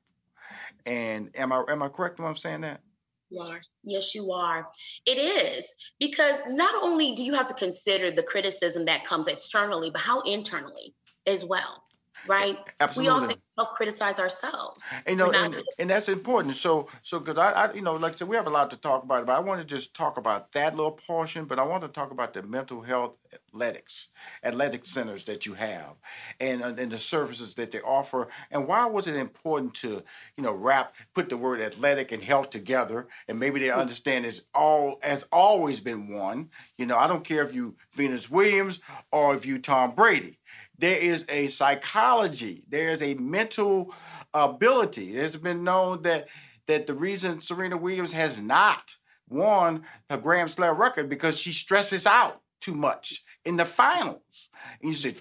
And 0.86 1.32
am 1.36 1.52
I 1.52 1.64
am 1.70 1.82
I 1.82 1.88
correct 1.88 2.20
when 2.20 2.28
I'm 2.28 2.36
saying 2.36 2.62
that? 2.62 2.82
You 3.30 3.42
are. 3.44 3.62
Yes, 3.84 4.14
you 4.14 4.32
are. 4.32 4.68
It 5.06 5.18
is 5.18 5.74
because 6.00 6.38
not 6.48 6.84
only 6.84 7.16
do 7.16 7.24
you 7.24 7.34
have 7.34 7.48
to 7.48 7.54
consider 7.54 8.12
the 8.12 8.24
criticism 8.24 8.86
that 8.86 9.06
comes 9.06 9.28
externally, 9.28 9.90
but 9.90 10.02
how 10.02 10.22
internally 10.22 10.94
as 11.26 11.46
well 11.46 11.84
right? 12.28 12.58
Absolutely. 12.80 13.20
We 13.20 13.26
often 13.26 13.42
self-criticize 13.56 14.20
ourselves. 14.20 14.86
And, 15.06 15.18
you 15.20 15.26
know, 15.26 15.32
and, 15.32 15.56
and, 15.80 15.90
that's 15.90 16.10
important. 16.10 16.56
So, 16.56 16.88
so 17.02 17.20
because 17.20 17.38
I, 17.38 17.52
I, 17.52 17.74
you 17.74 17.82
know, 17.82 17.96
like 17.96 18.14
I 18.14 18.16
said, 18.18 18.28
we 18.28 18.36
have 18.36 18.48
a 18.48 18.52
lot 18.52 18.70
to 18.72 18.78
talk 18.78 19.04
about, 19.04 19.26
but 19.26 19.34
I 19.34 19.40
want 19.40 19.62
to 19.62 19.68
just 19.68 19.94
talk 19.94 20.18
about 20.18 20.52
that 20.54 20.76
little 20.76 20.92
portion. 20.92 21.46
But 21.46 21.60
I 21.60 21.64
want 21.64 21.82
to 21.84 21.88
talk 21.88 22.12
about 22.12 22.34
the 22.34 22.44
mental 22.44 22.82
health 22.82 23.14
athletics, 23.34 24.10
athletic 24.44 24.86
centers 24.86 25.24
that 25.26 25.46
you 25.46 25.54
have, 25.54 25.96
and 26.40 26.64
uh, 26.64 26.74
and 26.78 26.92
the 26.92 26.98
services 26.98 27.54
that 27.56 27.72
they 27.72 27.82
offer. 27.82 28.28
And 28.50 28.68
why 28.68 28.86
was 28.86 29.08
it 29.08 29.16
important 29.16 29.74
to, 29.76 30.04
you 30.38 30.44
know, 30.44 30.54
wrap, 30.54 30.94
put 31.14 31.30
the 31.30 31.38
word 31.38 31.62
athletic 31.62 32.12
and 32.12 32.24
health 32.24 32.50
together, 32.50 33.08
and 33.28 33.40
maybe 33.40 33.60
they 33.60 33.72
understand 33.72 34.26
it's 34.26 34.42
all 34.54 35.00
has 35.02 35.26
always 35.32 35.80
been 35.80 36.10
one. 36.10 36.50
You 36.78 36.86
know, 36.86 36.98
I 36.98 37.08
don't 37.08 37.24
care 37.24 37.44
if 37.44 37.54
you 37.54 37.76
Venus 37.94 38.30
Williams 38.30 38.80
or 39.12 39.36
if 39.36 39.46
you 39.46 39.60
Tom 39.60 39.96
Brady 39.96 40.38
there 40.82 40.98
is 40.98 41.26
a 41.30 41.48
psychology, 41.48 42.66
there 42.68 42.90
is 42.90 43.02
a 43.02 43.14
mental 43.14 43.94
ability. 44.34 45.16
It's 45.16 45.36
been 45.36 45.64
known 45.64 46.02
that 46.02 46.28
that 46.68 46.88
the 46.88 46.94
reason 46.94 47.42
Serena 47.42 47.78
Williams 47.78 48.12
has 48.12 48.40
not 48.40 48.96
won 49.30 49.84
the 50.10 50.18
Grand 50.18 50.50
Slam 50.50 50.78
record 50.78 51.10
because 51.10 51.40
she 51.40 51.52
stresses 51.52 52.06
out 52.06 52.42
too 52.60 52.74
much 52.74 53.24
in 53.46 53.58
the 53.58 53.66
finals. 53.66 54.50
And 54.82 54.92
you 54.92 54.96
say, 54.96 55.14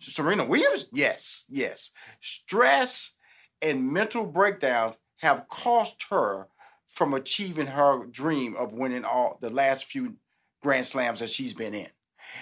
Serena 0.00 0.44
Williams? 0.44 0.86
Yes, 0.92 1.44
yes. 1.48 1.90
Stress 2.20 3.12
and 3.62 3.92
mental 3.92 4.24
breakdowns 4.24 4.98
have 5.18 5.48
cost 5.48 6.06
her 6.10 6.48
from 6.88 7.14
achieving 7.14 7.66
her 7.66 8.04
dream 8.06 8.56
of 8.56 8.72
winning 8.72 9.04
all 9.04 9.38
the 9.40 9.50
last 9.50 9.84
few 9.84 10.16
Grand 10.62 10.86
Slams 10.86 11.20
that 11.20 11.30
she's 11.30 11.54
been 11.54 11.74
in. 11.74 11.88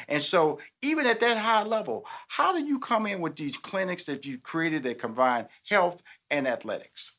And 0.08 0.22
so, 0.22 0.58
even 0.82 1.06
at 1.06 1.20
that 1.20 1.36
high 1.36 1.62
level, 1.62 2.04
how 2.28 2.52
do 2.52 2.64
you 2.64 2.78
come 2.78 3.06
in 3.06 3.20
with 3.20 3.36
these 3.36 3.56
clinics 3.56 4.04
that 4.04 4.26
you 4.26 4.38
created 4.38 4.82
that 4.84 4.98
combine 4.98 5.46
health 5.68 6.02
and 6.30 6.46
athletics? 6.46 7.12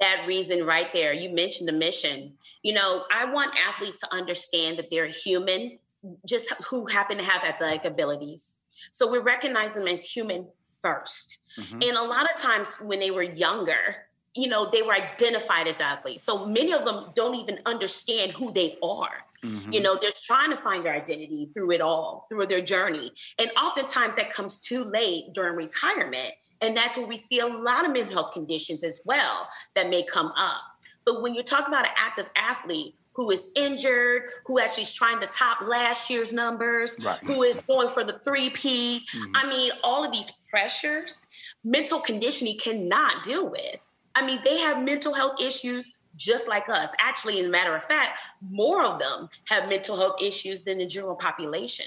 That 0.00 0.24
reason 0.26 0.66
right 0.66 0.92
there, 0.92 1.12
you 1.12 1.30
mentioned 1.30 1.68
the 1.68 1.72
mission. 1.72 2.34
You 2.62 2.74
know, 2.74 3.04
I 3.12 3.24
want 3.32 3.54
athletes 3.56 4.00
to 4.00 4.14
understand 4.14 4.78
that 4.78 4.90
they're 4.90 5.06
human, 5.06 5.78
just 6.26 6.52
who 6.64 6.86
happen 6.86 7.16
to 7.16 7.24
have 7.24 7.44
athletic 7.44 7.84
abilities. 7.84 8.56
So 8.92 9.10
we 9.10 9.18
recognize 9.18 9.74
them 9.74 9.88
as 9.88 10.04
human 10.04 10.48
1st 10.84 11.36
mm-hmm. 11.58 11.82
And 11.82 11.96
a 11.96 12.02
lot 12.02 12.30
of 12.30 12.40
times 12.40 12.76
when 12.80 13.00
they 13.00 13.10
were 13.10 13.22
younger, 13.22 13.96
you 14.34 14.48
know, 14.48 14.68
they 14.70 14.82
were 14.82 14.92
identified 14.92 15.66
as 15.66 15.80
athletes. 15.80 16.22
So 16.22 16.46
many 16.46 16.72
of 16.72 16.84
them 16.84 17.06
don't 17.14 17.34
even 17.34 17.58
understand 17.64 18.32
who 18.32 18.52
they 18.52 18.76
are. 18.82 19.24
Mm-hmm. 19.46 19.72
You 19.72 19.80
know, 19.80 19.98
they're 20.00 20.10
trying 20.26 20.50
to 20.50 20.56
find 20.58 20.84
their 20.84 20.94
identity 20.94 21.50
through 21.54 21.72
it 21.72 21.80
all, 21.80 22.26
through 22.28 22.46
their 22.46 22.60
journey. 22.60 23.12
And 23.38 23.50
oftentimes 23.60 24.16
that 24.16 24.30
comes 24.30 24.58
too 24.58 24.84
late 24.84 25.32
during 25.32 25.56
retirement. 25.56 26.34
And 26.60 26.76
that's 26.76 26.96
where 26.96 27.06
we 27.06 27.16
see 27.16 27.40
a 27.40 27.46
lot 27.46 27.84
of 27.84 27.92
mental 27.92 28.12
health 28.12 28.32
conditions 28.32 28.82
as 28.82 29.00
well 29.04 29.46
that 29.74 29.90
may 29.90 30.04
come 30.04 30.32
up. 30.36 30.62
But 31.04 31.22
when 31.22 31.34
you 31.34 31.42
talk 31.42 31.68
about 31.68 31.84
an 31.84 31.92
active 31.96 32.26
athlete 32.36 32.94
who 33.12 33.30
is 33.30 33.50
injured, 33.56 34.24
who 34.44 34.60
actually 34.60 34.82
is 34.82 34.92
trying 34.92 35.20
to 35.20 35.26
top 35.28 35.62
last 35.62 36.10
year's 36.10 36.32
numbers, 36.32 36.96
right. 37.02 37.18
who 37.20 37.42
is 37.44 37.62
going 37.62 37.88
for 37.88 38.04
the 38.04 38.18
3 38.24 38.50
P, 38.50 39.06
mm-hmm. 39.14 39.32
I 39.34 39.48
mean, 39.48 39.72
all 39.82 40.04
of 40.04 40.12
these 40.12 40.30
pressures, 40.50 41.26
mental 41.64 41.98
conditioning 41.98 42.58
cannot 42.58 43.24
deal 43.24 43.48
with. 43.48 43.90
I 44.14 44.26
mean, 44.26 44.40
they 44.44 44.58
have 44.58 44.82
mental 44.82 45.14
health 45.14 45.40
issues 45.40 45.96
just 46.16 46.48
like 46.48 46.68
us. 46.68 46.92
Actually, 46.98 47.40
in 47.40 47.46
a 47.46 47.50
matter 47.50 47.74
of 47.74 47.84
fact, 47.84 48.20
more 48.50 48.84
of 48.84 48.98
them 48.98 49.28
have 49.44 49.68
mental 49.68 49.96
health 49.96 50.20
issues 50.20 50.62
than 50.62 50.78
the 50.78 50.86
general 50.86 51.16
population. 51.16 51.86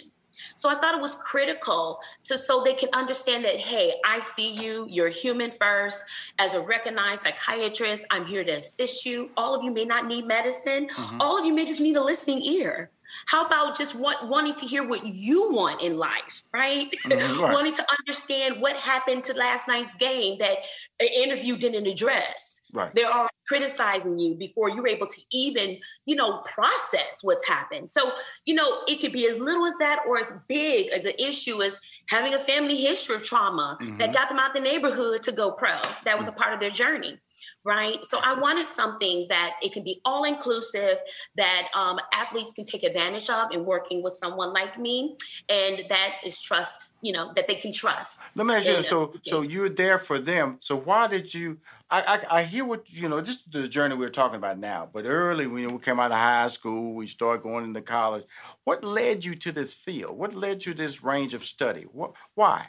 So 0.55 0.69
I 0.69 0.75
thought 0.75 0.95
it 0.95 1.01
was 1.01 1.15
critical 1.15 1.99
to 2.25 2.37
so 2.37 2.63
they 2.63 2.73
can 2.73 2.89
understand 2.93 3.45
that, 3.45 3.57
hey, 3.57 3.95
I 4.05 4.19
see 4.19 4.53
you, 4.53 4.85
you're 4.89 5.09
human 5.09 5.51
first. 5.51 6.03
As 6.37 6.53
a 6.53 6.61
recognized 6.61 7.23
psychiatrist, 7.23 8.05
I'm 8.09 8.25
here 8.25 8.43
to 8.43 8.51
assist 8.51 9.05
you. 9.05 9.31
All 9.37 9.55
of 9.55 9.63
you 9.63 9.71
may 9.71 9.85
not 9.85 10.05
need 10.05 10.25
medicine, 10.25 10.87
mm-hmm. 10.87 11.21
all 11.21 11.37
of 11.39 11.45
you 11.45 11.53
may 11.53 11.65
just 11.65 11.79
need 11.79 11.97
a 11.97 12.03
listening 12.03 12.41
ear. 12.41 12.91
How 13.25 13.45
about 13.45 13.75
just 13.77 13.95
want, 13.95 14.27
wanting 14.27 14.53
to 14.55 14.65
hear 14.65 14.87
what 14.87 15.03
you 15.05 15.51
want 15.51 15.81
in 15.81 15.97
life, 15.97 16.43
right? 16.53 16.93
Mm-hmm, 17.05 17.41
right? 17.41 17.53
wanting 17.53 17.73
to 17.73 17.85
understand 17.99 18.61
what 18.61 18.75
happened 18.77 19.23
to 19.25 19.33
last 19.33 19.67
night's 19.67 19.95
game 19.95 20.37
that 20.39 20.59
an 20.99 21.07
interview 21.07 21.57
didn't 21.57 21.87
address. 21.87 22.58
Right. 22.73 22.93
There 22.93 23.09
are 23.09 23.29
criticizing 23.47 24.19
you 24.19 24.35
before 24.35 24.69
you're 24.69 24.87
able 24.87 25.07
to 25.07 25.21
even, 25.31 25.79
you 26.05 26.15
know, 26.15 26.37
process 26.39 27.19
what's 27.23 27.45
happened. 27.47 27.89
So, 27.89 28.11
you 28.45 28.53
know, 28.53 28.81
it 28.87 29.01
could 29.01 29.11
be 29.11 29.27
as 29.27 29.39
little 29.39 29.65
as 29.65 29.75
that 29.77 30.01
or 30.07 30.19
as 30.19 30.31
big 30.47 30.89
as 30.89 31.05
an 31.05 31.13
issue 31.17 31.63
as 31.63 31.79
having 32.09 32.35
a 32.35 32.39
family 32.39 32.79
history 32.79 33.15
of 33.15 33.23
trauma 33.23 33.77
mm-hmm. 33.81 33.97
that 33.97 34.13
got 34.13 34.29
them 34.29 34.37
out 34.37 34.53
the 34.53 34.59
neighborhood 34.59 35.23
to 35.23 35.31
go 35.31 35.51
pro. 35.51 35.81
That 36.05 36.17
was 36.17 36.27
a 36.27 36.31
part 36.31 36.53
of 36.53 36.59
their 36.59 36.69
journey 36.69 37.19
right? 37.65 38.03
So 38.05 38.19
I 38.23 38.39
wanted 38.39 38.67
something 38.67 39.25
that 39.29 39.53
it 39.61 39.73
can 39.73 39.83
be 39.83 40.01
all 40.05 40.23
inclusive, 40.23 40.99
that 41.35 41.67
um, 41.75 41.99
athletes 42.13 42.53
can 42.53 42.65
take 42.65 42.83
advantage 42.83 43.29
of 43.29 43.51
in 43.51 43.65
working 43.65 44.01
with 44.03 44.13
someone 44.13 44.53
like 44.53 44.79
me, 44.79 45.17
and 45.49 45.83
that 45.89 46.15
is 46.23 46.41
trust. 46.41 46.87
You 47.01 47.13
know 47.13 47.31
that 47.35 47.47
they 47.47 47.55
can 47.55 47.71
trust. 47.71 48.23
Let 48.35 48.45
me 48.45 48.55
ask 48.55 48.67
you. 48.67 48.81
So, 48.81 49.13
so 49.23 49.41
you're 49.41 49.69
there 49.69 49.99
for 49.99 50.19
them. 50.19 50.57
So 50.59 50.75
why 50.75 51.07
did 51.07 51.33
you? 51.33 51.57
I, 51.89 52.01
I, 52.29 52.39
I 52.39 52.43
hear 52.43 52.65
what 52.65 52.89
you 52.91 53.07
know. 53.07 53.21
Just 53.21 53.49
the 53.51 53.69
journey 53.69 53.95
we're 53.95 54.09
talking 54.09 54.35
about 54.35 54.59
now. 54.59 54.89
But 54.91 55.05
early 55.05 55.47
when 55.47 55.71
we 55.71 55.79
came 55.79 55.99
out 55.99 56.11
of 56.11 56.17
high 56.17 56.47
school, 56.47 56.93
we 56.93 57.07
started 57.07 57.41
going 57.41 57.63
into 57.63 57.81
college. 57.81 58.25
What 58.65 58.83
led 58.83 59.23
you 59.23 59.33
to 59.35 59.53
this 59.53 59.73
field? 59.73 60.17
What 60.17 60.35
led 60.35 60.65
you 60.65 60.73
to 60.73 60.77
this 60.77 61.01
range 61.01 61.33
of 61.33 61.45
study? 61.45 61.83
What? 61.83 62.15
Why? 62.35 62.67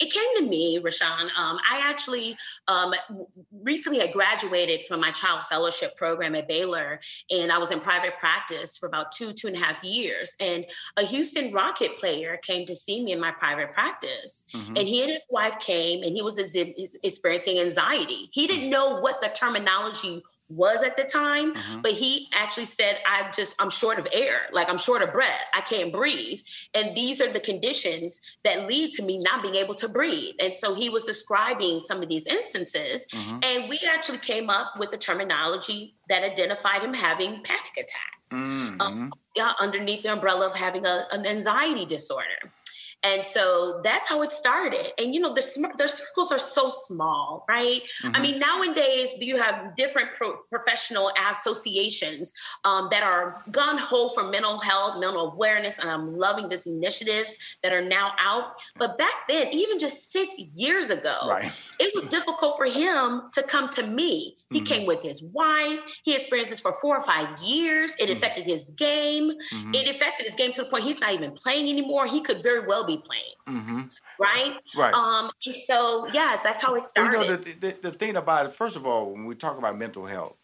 It 0.00 0.12
came 0.12 0.36
to 0.38 0.48
me, 0.48 0.78
Rushion. 0.78 1.30
Um, 1.36 1.58
I 1.70 1.80
actually 1.82 2.36
um, 2.68 2.94
recently 3.62 4.00
had 4.00 4.12
graduated 4.12 4.84
from 4.84 5.00
my 5.00 5.10
child 5.10 5.42
fellowship 5.44 5.96
program 5.96 6.34
at 6.34 6.48
Baylor, 6.48 7.00
and 7.30 7.52
I 7.52 7.58
was 7.58 7.70
in 7.70 7.80
private 7.80 8.18
practice 8.18 8.76
for 8.76 8.86
about 8.86 9.12
two, 9.12 9.32
two 9.32 9.46
and 9.46 9.56
a 9.56 9.58
half 9.58 9.82
years. 9.82 10.32
And 10.40 10.64
a 10.96 11.04
Houston 11.04 11.52
Rocket 11.52 11.98
player 11.98 12.38
came 12.42 12.66
to 12.66 12.74
see 12.74 13.04
me 13.04 13.12
in 13.12 13.20
my 13.20 13.30
private 13.30 13.72
practice, 13.72 14.44
mm-hmm. 14.54 14.76
and 14.76 14.88
he 14.88 15.02
and 15.02 15.10
his 15.10 15.24
wife 15.30 15.58
came, 15.58 16.02
and 16.02 16.12
he 16.12 16.22
was 16.22 16.38
experiencing 17.02 17.58
anxiety. 17.58 18.28
He 18.32 18.46
didn't 18.46 18.68
mm. 18.68 18.70
know 18.70 19.00
what 19.00 19.20
the 19.20 19.28
terminology 19.28 20.22
was 20.54 20.82
at 20.82 20.96
the 20.96 21.04
time, 21.04 21.54
mm-hmm. 21.54 21.80
but 21.80 21.92
he 21.92 22.28
actually 22.32 22.64
said, 22.66 22.98
I'm 23.06 23.32
just, 23.32 23.54
I'm 23.58 23.70
short 23.70 23.98
of 23.98 24.06
air. 24.12 24.42
Like 24.52 24.68
I'm 24.68 24.78
short 24.78 25.02
of 25.02 25.12
breath. 25.12 25.44
I 25.54 25.60
can't 25.60 25.92
breathe. 25.92 26.40
And 26.74 26.96
these 26.96 27.20
are 27.20 27.30
the 27.30 27.40
conditions 27.40 28.20
that 28.44 28.66
lead 28.66 28.92
to 28.92 29.02
me 29.02 29.18
not 29.18 29.42
being 29.42 29.56
able 29.56 29.74
to 29.76 29.88
breathe. 29.88 30.34
And 30.40 30.54
so 30.54 30.74
he 30.74 30.88
was 30.88 31.04
describing 31.04 31.80
some 31.80 32.02
of 32.02 32.08
these 32.08 32.26
instances. 32.26 33.06
Mm-hmm. 33.12 33.38
And 33.42 33.68
we 33.68 33.80
actually 33.92 34.18
came 34.18 34.50
up 34.50 34.78
with 34.78 34.90
the 34.90 34.98
terminology 34.98 35.96
that 36.08 36.22
identified 36.22 36.82
him 36.82 36.92
having 36.92 37.42
panic 37.42 37.72
attacks 37.76 38.12
mm-hmm. 38.32 38.80
um, 38.80 39.12
yeah, 39.36 39.52
underneath 39.60 40.02
the 40.02 40.12
umbrella 40.12 40.46
of 40.46 40.54
having 40.54 40.86
a, 40.86 41.06
an 41.12 41.26
anxiety 41.26 41.84
disorder. 41.84 42.52
And 43.02 43.24
so 43.24 43.80
that's 43.82 44.08
how 44.08 44.22
it 44.22 44.30
started. 44.30 44.92
And 44.98 45.14
you 45.14 45.20
know, 45.20 45.34
the, 45.34 45.72
the 45.76 45.88
circles 45.88 46.30
are 46.30 46.38
so 46.38 46.70
small, 46.86 47.44
right? 47.48 47.82
Mm-hmm. 48.02 48.16
I 48.16 48.20
mean, 48.20 48.38
nowadays 48.38 49.10
you 49.18 49.36
have 49.36 49.74
different 49.76 50.12
pro- 50.14 50.36
professional 50.50 51.10
associations 51.30 52.32
um, 52.64 52.88
that 52.90 53.02
are 53.02 53.42
gun 53.50 53.76
ho 53.78 54.08
for 54.10 54.24
mental 54.24 54.58
health, 54.58 55.00
mental 55.00 55.32
awareness, 55.32 55.78
and 55.78 55.90
I'm 55.90 56.16
loving 56.16 56.48
these 56.48 56.66
initiatives 56.66 57.34
that 57.62 57.72
are 57.72 57.84
now 57.84 58.12
out. 58.18 58.60
But 58.76 58.98
back 58.98 59.26
then, 59.28 59.48
even 59.52 59.78
just 59.78 60.12
six 60.12 60.38
years 60.38 60.90
ago, 60.90 61.16
right. 61.28 61.50
it 61.80 61.92
was 61.94 62.04
difficult 62.10 62.56
for 62.56 62.66
him 62.66 63.22
to 63.32 63.42
come 63.42 63.68
to 63.70 63.86
me. 63.86 64.36
He 64.50 64.58
mm-hmm. 64.58 64.66
came 64.66 64.86
with 64.86 65.02
his 65.02 65.22
wife. 65.22 65.80
He 66.04 66.14
experienced 66.14 66.50
this 66.50 66.60
for 66.60 66.74
four 66.74 66.96
or 66.96 67.02
five 67.02 67.40
years. 67.40 67.94
It 67.98 68.04
mm-hmm. 68.04 68.12
affected 68.12 68.44
his 68.44 68.66
game. 68.76 69.32
Mm-hmm. 69.52 69.74
It 69.74 69.88
affected 69.88 70.26
his 70.26 70.34
game 70.34 70.52
to 70.52 70.62
the 70.62 70.68
point 70.68 70.84
he's 70.84 71.00
not 71.00 71.14
even 71.14 71.32
playing 71.32 71.68
anymore. 71.68 72.06
He 72.06 72.20
could 72.20 72.42
very 72.42 72.66
well 72.66 72.84
be 72.84 72.91
playing. 72.98 73.22
Mm-hmm. 73.48 73.82
Right. 74.18 74.56
Right. 74.76 74.94
Um. 74.94 75.30
And 75.46 75.56
so 75.56 76.06
yes, 76.12 76.42
that's 76.42 76.62
how 76.62 76.74
it 76.74 76.86
started. 76.86 77.20
You 77.20 77.28
know, 77.28 77.36
the, 77.36 77.52
the, 77.52 77.76
the 77.82 77.92
thing 77.92 78.16
about 78.16 78.46
it. 78.46 78.52
First 78.52 78.76
of 78.76 78.86
all, 78.86 79.12
when 79.12 79.26
we 79.26 79.34
talk 79.34 79.58
about 79.58 79.78
mental 79.78 80.06
health, 80.06 80.36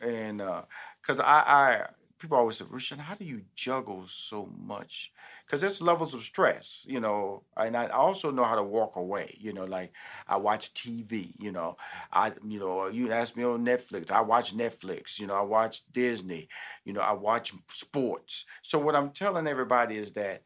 and 0.00 0.38
because 0.38 1.20
uh, 1.20 1.24
I, 1.24 1.42
I 1.46 1.86
people 2.24 2.38
always 2.38 2.56
say, 2.56 2.64
Rushion, 2.70 2.98
how 2.98 3.14
do 3.14 3.24
you 3.24 3.42
juggle 3.54 4.04
so 4.06 4.48
much? 4.58 5.12
Because 5.44 5.60
there's 5.60 5.82
levels 5.82 6.14
of 6.14 6.22
stress, 6.22 6.86
you 6.88 6.98
know. 6.98 7.42
And 7.54 7.76
I 7.76 7.88
also 7.88 8.30
know 8.30 8.44
how 8.44 8.54
to 8.54 8.62
walk 8.62 8.96
away, 8.96 9.36
you 9.38 9.52
know. 9.52 9.64
Like 9.64 9.92
I 10.26 10.38
watch 10.38 10.72
TV, 10.72 11.34
you 11.38 11.52
know. 11.52 11.76
I, 12.12 12.32
you 12.42 12.58
know, 12.58 12.86
you 12.88 13.12
ask 13.12 13.36
me 13.36 13.44
on 13.44 13.64
Netflix. 13.64 14.10
I 14.10 14.22
watch 14.22 14.56
Netflix, 14.56 15.18
you 15.18 15.26
know. 15.26 15.34
I 15.34 15.42
watch 15.42 15.82
Disney, 15.92 16.48
you 16.84 16.94
know. 16.94 17.02
I 17.02 17.12
watch 17.12 17.52
sports. 17.68 18.46
So 18.62 18.78
what 18.78 18.96
I'm 18.96 19.10
telling 19.10 19.46
everybody 19.46 19.96
is 19.96 20.12
that 20.12 20.42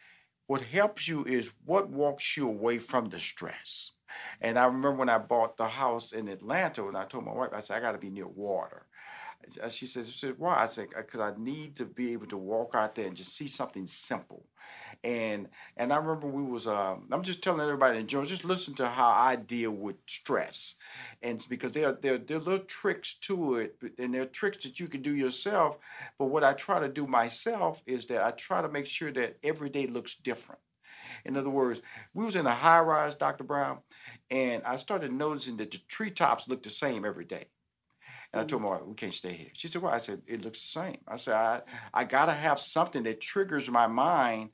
what 0.48 0.62
helps 0.62 1.06
you 1.06 1.24
is 1.24 1.52
what 1.66 1.90
walks 1.90 2.36
you 2.36 2.48
away 2.48 2.78
from 2.78 3.10
the 3.10 3.20
stress. 3.20 3.92
And 4.40 4.58
I 4.58 4.64
remember 4.64 4.92
when 4.92 5.10
I 5.10 5.18
bought 5.18 5.58
the 5.58 5.68
house 5.68 6.12
in 6.12 6.26
Atlanta, 6.26 6.88
and 6.88 6.96
I 6.96 7.04
told 7.04 7.26
my 7.26 7.32
wife, 7.34 7.50
I 7.52 7.60
said, 7.60 7.76
I 7.76 7.80
got 7.80 7.92
to 7.92 7.98
be 7.98 8.10
near 8.10 8.26
water. 8.26 8.86
She 9.68 9.86
said, 9.86 10.06
she 10.08 10.18
said, 10.18 10.34
why? 10.38 10.56
I 10.56 10.66
said, 10.66 10.88
because 10.96 11.20
I 11.20 11.32
need 11.38 11.76
to 11.76 11.84
be 11.84 12.12
able 12.12 12.26
to 12.26 12.36
walk 12.36 12.74
out 12.74 12.94
there 12.94 13.06
and 13.06 13.14
just 13.14 13.36
see 13.36 13.46
something 13.46 13.86
simple. 13.86 14.46
And 15.04 15.48
and 15.76 15.92
I 15.92 15.96
remember 15.96 16.26
we 16.26 16.42
was 16.42 16.66
um, 16.66 17.06
I'm 17.12 17.22
just 17.22 17.42
telling 17.42 17.60
everybody 17.60 17.98
enjoy 17.98 18.24
just 18.24 18.44
listen 18.44 18.74
to 18.74 18.88
how 18.88 19.08
I 19.10 19.36
deal 19.36 19.70
with 19.70 19.96
stress, 20.06 20.74
and 21.22 21.44
because 21.48 21.72
there 21.72 21.88
are 21.88 21.98
there 22.00 22.18
there 22.18 22.38
are 22.38 22.40
little 22.40 22.64
tricks 22.66 23.14
to 23.22 23.56
it, 23.56 23.76
and 23.98 24.12
there 24.12 24.22
are 24.22 24.26
tricks 24.26 24.64
that 24.64 24.80
you 24.80 24.88
can 24.88 25.02
do 25.02 25.14
yourself. 25.14 25.78
But 26.18 26.26
what 26.26 26.42
I 26.44 26.52
try 26.52 26.80
to 26.80 26.88
do 26.88 27.06
myself 27.06 27.82
is 27.86 28.06
that 28.06 28.22
I 28.24 28.32
try 28.32 28.60
to 28.60 28.68
make 28.68 28.86
sure 28.86 29.12
that 29.12 29.38
every 29.44 29.70
day 29.70 29.86
looks 29.86 30.16
different. 30.16 30.60
In 31.24 31.36
other 31.36 31.50
words, 31.50 31.80
we 32.14 32.24
was 32.24 32.36
in 32.36 32.46
a 32.46 32.54
high 32.54 32.80
rise, 32.80 33.14
Dr. 33.14 33.44
Brown, 33.44 33.78
and 34.30 34.62
I 34.64 34.76
started 34.76 35.12
noticing 35.12 35.56
that 35.58 35.70
the 35.70 35.78
treetops 35.88 36.48
look 36.48 36.62
the 36.62 36.70
same 36.70 37.04
every 37.04 37.24
day. 37.24 37.46
And 38.32 38.40
I 38.42 38.44
told 38.44 38.62
my 38.62 38.70
wife, 38.70 38.82
we 38.86 38.94
can't 38.94 39.14
stay 39.14 39.32
here. 39.32 39.50
She 39.54 39.68
said, 39.68 39.82
why? 39.82 39.94
I 39.94 39.98
said, 39.98 40.22
it 40.26 40.44
looks 40.44 40.60
the 40.60 40.80
same. 40.80 40.98
I 41.08 41.16
said, 41.16 41.34
I, 41.34 41.62
I 41.94 42.04
got 42.04 42.26
to 42.26 42.32
have 42.32 42.58
something 42.60 43.02
that 43.04 43.20
triggers 43.20 43.70
my 43.70 43.86
mind 43.86 44.50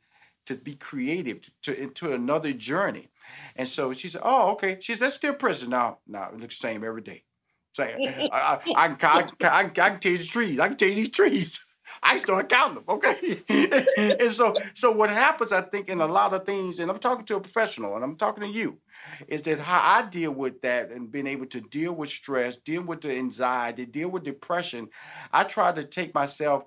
to 0.47 0.55
be 0.57 0.75
creative, 0.75 1.51
to, 1.63 1.81
into 1.81 2.13
another 2.13 2.53
journey. 2.53 3.09
And 3.57 3.69
so 3.69 3.93
she 3.93 4.09
said, 4.09 4.23
oh, 4.25 4.53
okay. 4.53 4.79
She 4.81 4.93
said, 4.93 5.01
that's 5.01 5.15
still 5.15 5.35
prison. 5.35 5.71
now. 5.71 5.99
Now 6.07 6.31
it 6.31 6.41
looks 6.41 6.59
the 6.59 6.69
same 6.69 6.85
every 6.85 7.03
day. 7.03 7.25
Say, 7.73 8.29
I, 8.33 8.61
I, 8.77 8.87
I, 8.87 8.97
I, 9.03 9.29
I, 9.43 9.65
I 9.65 9.65
can 9.69 10.01
tell 10.01 10.13
you 10.13 10.19
the 10.19 10.25
trees. 10.25 10.61
I 10.61 10.69
can 10.69 10.77
tell 10.77 10.89
you 10.89 10.95
these 10.95 11.11
trees. 11.11 11.65
I 12.03 12.17
start 12.19 12.51
counting 12.51 12.77
them, 12.77 12.85
okay? 12.89 13.43
and 14.21 14.31
so, 14.31 14.55
so 14.75 14.91
what 14.91 15.09
happens, 15.09 15.53
I 15.53 15.63
think, 15.63 15.89
in 15.89 16.01
a 16.03 16.07
lot 16.07 16.35
of 16.35 16.45
things, 16.45 16.79
and 16.79 16.91
I'm 16.91 16.99
talking 16.99 17.25
to 17.27 17.37
a 17.37 17.41
professional, 17.41 17.95
and 17.95 18.05
I'm 18.05 18.17
talking 18.17 18.43
to 18.43 18.51
you, 18.51 18.79
is 19.27 19.43
that 19.43 19.59
how 19.59 19.81
I 19.83 20.07
deal 20.09 20.33
with 20.33 20.61
that 20.63 20.91
and 20.91 21.11
being 21.11 21.27
able 21.27 21.47
to 21.47 21.63
deal 21.63 21.95
with 21.95 22.11
stress, 22.11 22.59
deal 22.59 22.83
with 22.83 23.01
the 23.01 23.17
anxiety, 23.17 23.87
deal 23.87 24.11
with 24.11 24.23
depression. 24.23 24.89
I 25.33 25.45
try 25.45 25.73
to 25.73 25.83
take 25.83 26.15
myself 26.15 26.65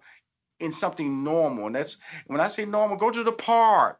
in 0.59 0.71
something 0.71 1.23
normal. 1.23 1.67
And 1.67 1.75
that's 1.75 1.97
when 2.27 2.39
I 2.39 2.47
say 2.47 2.65
normal, 2.65 2.97
go 2.97 3.11
to 3.11 3.23
the 3.23 3.31
park. 3.31 3.99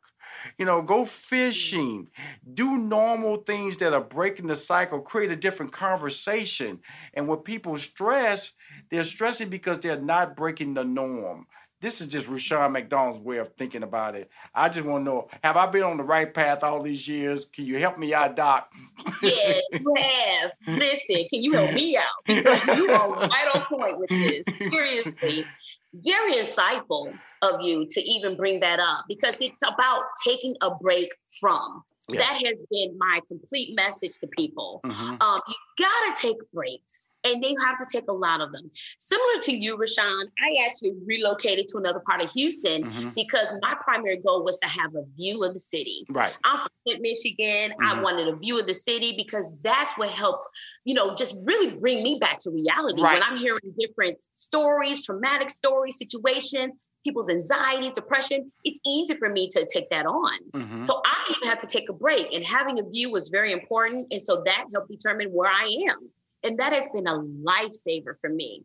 You 0.57 0.65
know, 0.65 0.81
go 0.81 1.03
fishing, 1.05 2.09
do 2.53 2.77
normal 2.77 3.37
things 3.37 3.77
that 3.77 3.93
are 3.93 4.01
breaking 4.01 4.47
the 4.47 4.55
cycle, 4.55 4.99
create 4.99 5.31
a 5.31 5.35
different 5.35 5.71
conversation. 5.71 6.79
And 7.13 7.27
when 7.27 7.39
people 7.39 7.75
stress, 7.77 8.53
they're 8.89 9.03
stressing 9.03 9.49
because 9.49 9.79
they're 9.79 9.99
not 9.99 10.35
breaking 10.35 10.75
the 10.75 10.83
norm. 10.83 11.47
This 11.79 12.01
is 12.01 12.07
just 12.07 12.27
Rushion 12.27 12.71
McDonald's 12.71 13.19
way 13.19 13.37
of 13.37 13.49
thinking 13.49 13.83
about 13.83 14.15
it. 14.15 14.31
I 14.55 14.67
just 14.67 14.87
want 14.87 15.05
to 15.05 15.11
know: 15.11 15.27
Have 15.43 15.57
I 15.57 15.67
been 15.67 15.83
on 15.83 15.97
the 15.97 16.03
right 16.03 16.33
path 16.33 16.63
all 16.63 16.81
these 16.81 17.07
years? 17.07 17.45
Can 17.45 17.65
you 17.65 17.77
help 17.77 17.99
me 17.99 18.15
out, 18.15 18.35
Doc? 18.35 18.73
yes, 19.21 19.61
you 19.71 19.93
have. 19.95 20.51
Listen, 20.65 21.27
can 21.29 21.43
you 21.43 21.53
help 21.53 21.73
me 21.73 21.95
out? 21.95 22.05
Because 22.25 22.65
you 22.75 22.89
are 22.89 23.09
right 23.11 23.51
on 23.53 23.65
point 23.65 23.99
with 23.99 24.09
this. 24.09 24.45
Seriously, 24.57 25.45
very 25.93 26.35
insightful 26.35 27.13
of 27.41 27.61
you 27.61 27.87
to 27.89 28.01
even 28.01 28.35
bring 28.35 28.59
that 28.59 28.79
up 28.79 29.05
because 29.07 29.39
it's 29.41 29.63
about 29.63 30.03
taking 30.25 30.55
a 30.61 30.75
break 30.75 31.09
from. 31.39 31.83
Yes. 32.09 32.25
That 32.25 32.47
has 32.47 32.61
been 32.71 32.97
my 32.97 33.19
complete 33.27 33.75
message 33.75 34.17
to 34.19 34.27
people. 34.27 34.79
Mm-hmm. 34.85 35.21
Um, 35.21 35.41
you 35.47 35.55
gotta 35.77 36.21
take 36.21 36.37
breaks, 36.53 37.15
and 37.25 37.43
they 37.43 37.53
have 37.65 37.77
to 37.79 37.85
take 37.91 38.07
a 38.07 38.13
lot 38.13 38.39
of 38.39 38.53
them. 38.53 38.71
Similar 38.97 39.41
to 39.41 39.57
you, 39.57 39.75
Rushion, 39.75 40.29
I 40.39 40.65
actually 40.65 40.93
relocated 41.05 41.67
to 41.69 41.77
another 41.77 42.01
part 42.07 42.21
of 42.21 42.31
Houston 42.31 42.85
mm-hmm. 42.85 43.09
because 43.09 43.51
my 43.61 43.75
primary 43.83 44.17
goal 44.17 44.45
was 44.45 44.57
to 44.59 44.67
have 44.67 44.95
a 44.95 45.03
view 45.17 45.43
of 45.43 45.53
the 45.53 45.59
city. 45.59 46.05
Right. 46.09 46.33
I'm 46.45 46.59
from 46.59 46.69
Flint, 46.85 47.01
Michigan. 47.01 47.71
Mm-hmm. 47.71 47.83
I 47.83 48.01
wanted 48.01 48.29
a 48.29 48.37
view 48.37 48.57
of 48.57 48.67
the 48.67 48.73
city 48.73 49.13
because 49.17 49.53
that's 49.61 49.97
what 49.97 50.09
helps, 50.09 50.47
you 50.85 50.93
know, 50.93 51.13
just 51.13 51.35
really 51.43 51.71
bring 51.71 52.03
me 52.03 52.19
back 52.21 52.39
to 52.39 52.51
reality. 52.51 53.01
Right. 53.01 53.19
When 53.19 53.23
I'm 53.23 53.37
hearing 53.37 53.73
different 53.77 54.17
stories, 54.33 55.05
traumatic 55.05 55.49
stories, 55.49 55.97
situations, 55.97 56.75
people's 57.07 57.29
anxieties, 57.29 57.93
depression, 57.93 58.51
it's 58.65 58.79
easy 58.85 59.13
for 59.13 59.29
me 59.29 59.47
to 59.47 59.65
take 59.71 59.89
that 59.89 60.05
on. 60.05 60.39
Mm-hmm. 60.51 60.81
So 60.83 61.01
I 61.05 61.33
even 61.35 61.47
had 61.47 61.59
to 61.61 61.67
take 61.67 61.89
a 61.89 61.93
break, 61.93 62.33
and 62.33 62.45
having 62.45 62.79
a 62.79 62.83
view 62.83 63.09
was 63.09 63.29
very 63.29 63.53
important. 63.53 64.11
And 64.11 64.21
so 64.21 64.43
that 64.45 64.65
helped 64.73 64.91
determine 64.91 65.29
where 65.29 65.49
I 65.49 65.87
am. 65.89 66.09
And 66.43 66.59
that 66.59 66.73
has 66.73 66.87
been 66.93 67.07
a 67.07 67.17
lifesaver 67.17 68.19
for 68.19 68.29
me. 68.29 68.63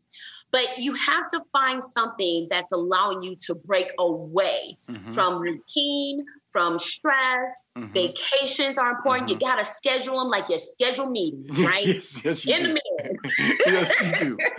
But 0.51 0.79
you 0.79 0.93
have 0.95 1.29
to 1.31 1.41
find 1.53 1.83
something 1.83 2.47
that's 2.51 2.73
allowing 2.73 3.23
you 3.23 3.37
to 3.47 3.55
break 3.55 3.91
away 3.99 4.77
mm-hmm. 4.89 5.11
from 5.11 5.41
routine, 5.41 6.27
from 6.51 6.79
stress. 6.79 7.69
Mm-hmm. 7.79 7.93
Vacations 7.95 8.77
are 8.77 8.91
important. 8.91 9.31
Mm-hmm. 9.31 9.41
You 9.41 9.49
got 9.49 9.57
to 9.57 9.65
schedule 9.65 10.19
them 10.19 10.29
like 10.29 10.49
you 10.51 10.59
schedule 10.59 11.11
meetings, 11.11 11.59
right? 11.65 11.87
yes, 11.87 12.23
yes, 12.23 12.45
you 12.45 12.55
In 12.55 12.65
do. 12.65 12.73
the. 12.75 12.81
yes, 13.67 14.03
you 14.03 14.13
do. 14.19 14.39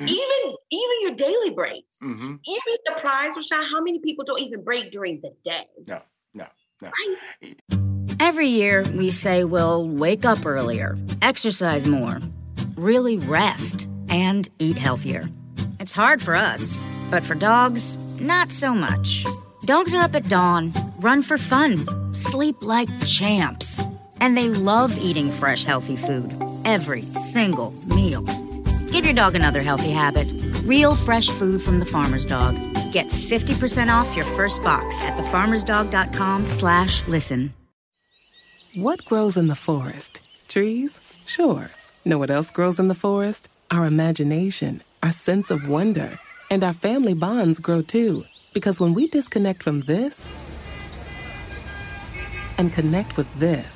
even 0.00 0.56
even 0.70 0.96
your 1.02 1.14
daily 1.14 1.50
breaks. 1.50 2.00
Mm-hmm. 2.02 2.34
Even 2.44 2.76
the 2.86 3.00
prize, 3.00 3.36
Rushion, 3.36 3.62
how 3.70 3.82
many 3.82 4.00
people 4.00 4.24
don't 4.24 4.40
even 4.40 4.62
break 4.62 4.90
during 4.90 5.20
the 5.22 5.32
day? 5.44 5.66
No, 5.86 6.00
no, 6.34 6.46
no. 6.82 6.90
Right? 7.42 7.56
Every 8.18 8.46
year 8.46 8.84
we 8.94 9.10
say 9.10 9.44
we'll 9.44 9.88
wake 9.88 10.24
up 10.24 10.46
earlier, 10.46 10.98
exercise 11.22 11.86
more, 11.86 12.20
really 12.76 13.18
rest, 13.18 13.88
and 14.08 14.48
eat 14.58 14.76
healthier. 14.76 15.28
It's 15.80 15.92
hard 15.92 16.22
for 16.22 16.34
us, 16.34 16.82
but 17.10 17.24
for 17.24 17.34
dogs, 17.34 17.96
not 18.20 18.50
so 18.50 18.74
much. 18.74 19.26
Dogs 19.64 19.94
are 19.94 20.02
up 20.02 20.14
at 20.14 20.28
dawn, 20.28 20.72
run 21.00 21.22
for 21.22 21.36
fun, 21.36 22.14
sleep 22.14 22.56
like 22.62 22.88
champs, 23.04 23.82
and 24.20 24.36
they 24.36 24.48
love 24.48 24.98
eating 24.98 25.30
fresh, 25.30 25.64
healthy 25.64 25.96
food 25.96 26.32
every 26.66 27.02
single 27.02 27.72
meal. 27.88 28.22
Give 28.92 29.06
your 29.06 29.14
dog 29.14 29.34
another 29.34 29.62
healthy 29.62 29.90
habit. 29.90 30.28
Real 30.64 30.94
fresh 30.94 31.28
food 31.28 31.62
from 31.62 31.78
the 31.78 31.86
farmer's 31.86 32.24
dog. 32.24 32.54
Get 32.92 33.08
50% 33.08 33.88
off 33.88 34.14
your 34.14 34.26
first 34.36 34.62
box 34.62 35.00
at 35.00 35.16
thefarmersdog.com 35.16 36.44
slash 36.44 37.06
listen. 37.08 37.54
What 38.74 39.04
grows 39.06 39.36
in 39.38 39.46
the 39.46 39.56
forest? 39.56 40.20
Trees? 40.48 41.00
Sure. 41.24 41.70
Know 42.04 42.18
what 42.18 42.30
else 42.30 42.50
grows 42.50 42.78
in 42.78 42.88
the 42.88 42.94
forest? 42.94 43.48
Our 43.70 43.86
imagination, 43.86 44.82
our 45.02 45.10
sense 45.10 45.50
of 45.50 45.66
wonder, 45.68 46.18
and 46.50 46.62
our 46.62 46.72
family 46.72 47.14
bonds 47.14 47.58
grow 47.58 47.82
too. 47.82 48.24
Because 48.54 48.78
when 48.78 48.94
we 48.94 49.08
disconnect 49.08 49.62
from 49.62 49.80
this 49.82 50.28
and 52.58 52.72
connect 52.72 53.16
with 53.16 53.26
this, 53.38 53.75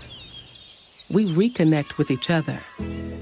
we 1.13 1.25
reconnect 1.25 1.97
with 1.97 2.11
each 2.11 2.29
other. 2.29 2.61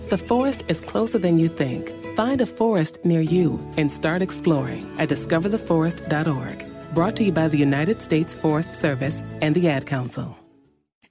The 0.10 0.18
forest 0.18 0.66
is 0.68 0.82
closer 0.82 1.18
than 1.18 1.40
you 1.40 1.50
think. 1.50 1.92
Find 2.16 2.42
a 2.42 2.46
forest 2.46 3.00
near 3.04 3.22
you 3.22 3.60
and 3.78 3.92
start 3.92 4.22
exploring 4.22 4.86
at 5.00 5.10
discovertheforest.org. 5.10 6.94
Brought 6.94 7.16
to 7.18 7.24
you 7.24 7.32
by 7.32 7.48
the 7.48 7.58
United 7.58 8.02
States 8.02 8.36
Forest 8.36 8.76
Service 8.76 9.22
and 9.42 9.56
the 9.56 9.70
Ad 9.70 9.86
Council. 9.86 10.36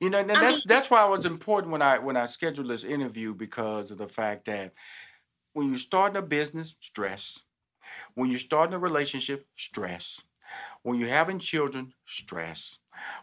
You 0.00 0.10
know, 0.10 0.18
and 0.18 0.30
that's 0.30 0.62
that's 0.64 0.90
why 0.90 1.04
it 1.04 1.10
was 1.10 1.24
important 1.24 1.72
when 1.72 1.82
I 1.82 1.98
when 1.98 2.16
I 2.16 2.26
scheduled 2.26 2.68
this 2.68 2.84
interview 2.84 3.34
because 3.34 3.90
of 3.90 3.98
the 3.98 4.06
fact 4.06 4.44
that 4.44 4.72
when 5.54 5.68
you're 5.70 5.78
starting 5.78 6.16
a 6.16 6.22
business, 6.22 6.76
stress. 6.78 7.40
When 8.14 8.30
you're 8.30 8.38
starting 8.38 8.74
a 8.74 8.78
relationship, 8.78 9.46
stress. 9.56 10.22
When 10.82 10.98
you're 10.98 11.08
having 11.08 11.38
children, 11.38 11.92
stress. 12.06 12.78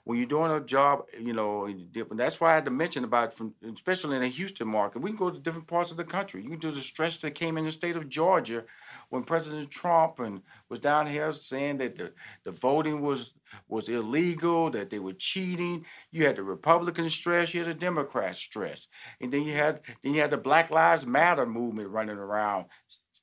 When 0.06 0.18
you're 0.18 0.28
doing 0.28 0.52
a 0.52 0.62
job, 0.62 1.04
you 1.20 1.34
know, 1.34 1.70
that's 2.12 2.40
why 2.40 2.52
I 2.52 2.56
had 2.56 2.66
to 2.66 2.72
mention 2.72 3.04
about, 3.04 3.34
from, 3.34 3.54
especially 3.74 4.16
in 4.16 4.22
the 4.22 4.30
Houston 4.30 4.68
market. 4.68 5.02
We 5.02 5.10
can 5.10 5.18
go 5.18 5.30
to 5.30 5.40
different 5.40 5.68
parts 5.68 5.92
of 5.92 5.98
the 5.98 6.04
country. 6.06 6.44
You 6.44 6.50
can 6.50 6.60
do 6.60 6.72
the 6.72 6.80
stress 6.80 7.18
that 7.18 7.32
came 7.32 7.58
in 7.58 7.66
the 7.66 7.72
state 7.72 7.96
of 7.96 8.08
Georgia 8.08 8.64
when 9.10 9.24
President 9.24 9.70
Trump 9.70 10.20
and 10.20 10.42
was 10.70 10.80
down 10.80 11.08
here 11.08 11.32
saying 11.32 11.78
that 11.80 11.98
the, 11.98 12.14
the 12.44 12.52
voting 12.52 13.02
was 13.02 13.36
was 13.68 13.90
illegal, 13.90 14.70
that 14.72 14.90
they 14.90 15.00
were 15.00 15.14
cheating. 15.14 15.86
You 16.12 16.26
had 16.26 16.36
the 16.36 16.44
Republican 16.44 17.10
stress, 17.10 17.54
you 17.54 17.62
had 17.62 17.70
the 17.70 17.80
Democrat 17.80 18.36
stress, 18.36 18.88
and 19.22 19.32
then 19.32 19.44
you 19.44 19.54
had 19.54 19.82
then 20.04 20.14
you 20.14 20.22
had 20.22 20.32
the 20.32 20.38
Black 20.38 20.72
Lives 20.72 21.06
Matter 21.06 21.46
movement 21.46 21.90
running 21.90 22.18
around. 22.18 22.66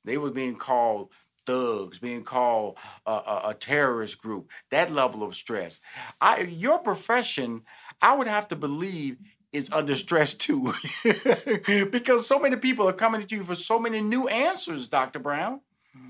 They 0.05 0.17
were 0.17 0.31
being 0.31 0.55
called 0.55 1.09
thugs, 1.45 1.99
being 1.99 2.23
called 2.23 2.77
a, 3.05 3.11
a, 3.11 3.41
a, 3.49 3.53
terrorist 3.53 4.21
group, 4.21 4.49
that 4.71 4.91
level 4.91 5.23
of 5.23 5.35
stress. 5.35 5.79
I, 6.21 6.41
your 6.41 6.79
profession, 6.79 7.63
I 8.01 8.15
would 8.15 8.27
have 8.27 8.47
to 8.49 8.55
believe 8.55 9.17
is 9.51 9.71
under 9.71 9.95
stress 9.95 10.33
too, 10.33 10.73
because 11.91 12.27
so 12.27 12.39
many 12.39 12.55
people 12.55 12.89
are 12.89 12.93
coming 12.93 13.25
to 13.25 13.35
you 13.35 13.43
for 13.43 13.55
so 13.55 13.77
many 13.77 14.01
new 14.01 14.27
answers, 14.27 14.87
Dr. 14.87 15.19
Brown. 15.19 15.61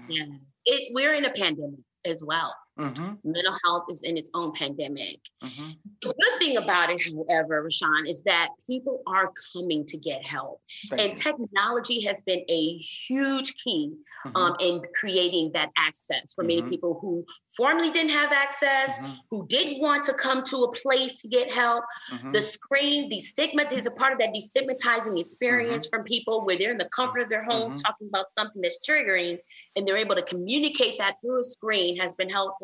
Yeah, 0.08 0.26
it, 0.66 0.92
we're 0.94 1.14
in 1.14 1.26
a 1.26 1.32
pandemic 1.32 1.82
as 2.06 2.24
well. 2.26 2.56
Mm-hmm. 2.80 3.14
Mental 3.24 3.56
health 3.66 3.84
is 3.90 4.02
in 4.02 4.18
its 4.18 4.32
own 4.34 4.52
pandemic. 4.54 5.20
Mm-hmm. 5.44 5.72
The 6.02 6.08
good 6.08 6.40
thing 6.40 6.58
about 6.58 6.90
it, 6.90 7.02
however, 7.04 7.62
Rushion, 7.64 8.08
is 8.08 8.24
that 8.24 8.50
people 8.66 9.04
are 9.06 9.32
coming 9.54 9.86
to 9.86 9.98
get 9.98 10.26
help. 10.26 10.60
Thank 10.90 11.02
and 11.02 11.10
you. 11.10 11.16
technology 11.16 12.04
has 12.06 12.20
been 12.26 12.44
a 12.50 12.78
huge 12.78 13.54
key 13.64 13.94
mm-hmm. 14.26 14.36
um, 14.36 14.56
in 14.60 14.82
creating 14.96 15.52
that 15.54 15.70
access 15.78 16.34
for 16.34 16.44
many 16.44 16.62
mm-hmm. 16.62 16.70
people 16.70 16.98
who 17.00 17.24
formerly 17.56 17.92
didn't 17.92 18.12
have 18.12 18.32
access, 18.32 18.98
mm-hmm. 18.98 19.12
who 19.30 19.46
didn't 19.48 19.80
want 19.80 20.04
to 20.06 20.14
come 20.14 20.44
to 20.46 20.64
a 20.64 20.72
place 20.72 21.22
to 21.22 21.28
get 21.28 21.54
help. 21.54 21.84
Mm-hmm. 22.12 22.32
The 22.32 22.42
screen, 22.42 23.08
the 23.08 23.20
stigma 23.20 23.66
is 23.72 23.86
a 23.86 23.92
part 23.92 24.14
of 24.14 24.20
that 24.20 24.34
destigmatizing 24.34 25.20
experience 25.20 25.86
from 25.86 26.04
people 26.04 26.44
where 26.44 26.58
they're 26.58 26.72
in 26.72 26.80
the 26.80 26.90
comfort 26.90 27.20
of 27.20 27.30
their 27.30 27.44
homes 27.44 27.84
talking 27.84 28.08
about 28.08 28.30
something 28.30 28.64
that's 28.64 28.80
triggering 28.88 29.38
and 29.76 29.88
they're 29.88 29.98
able 29.98 30.16
to 30.16 30.24
communicate 30.24 30.98
that 30.98 31.18
through 31.22 31.40
a 31.40 31.44
screen 31.44 31.98
has 31.98 32.14
been 32.14 32.30
helpful 32.30 32.63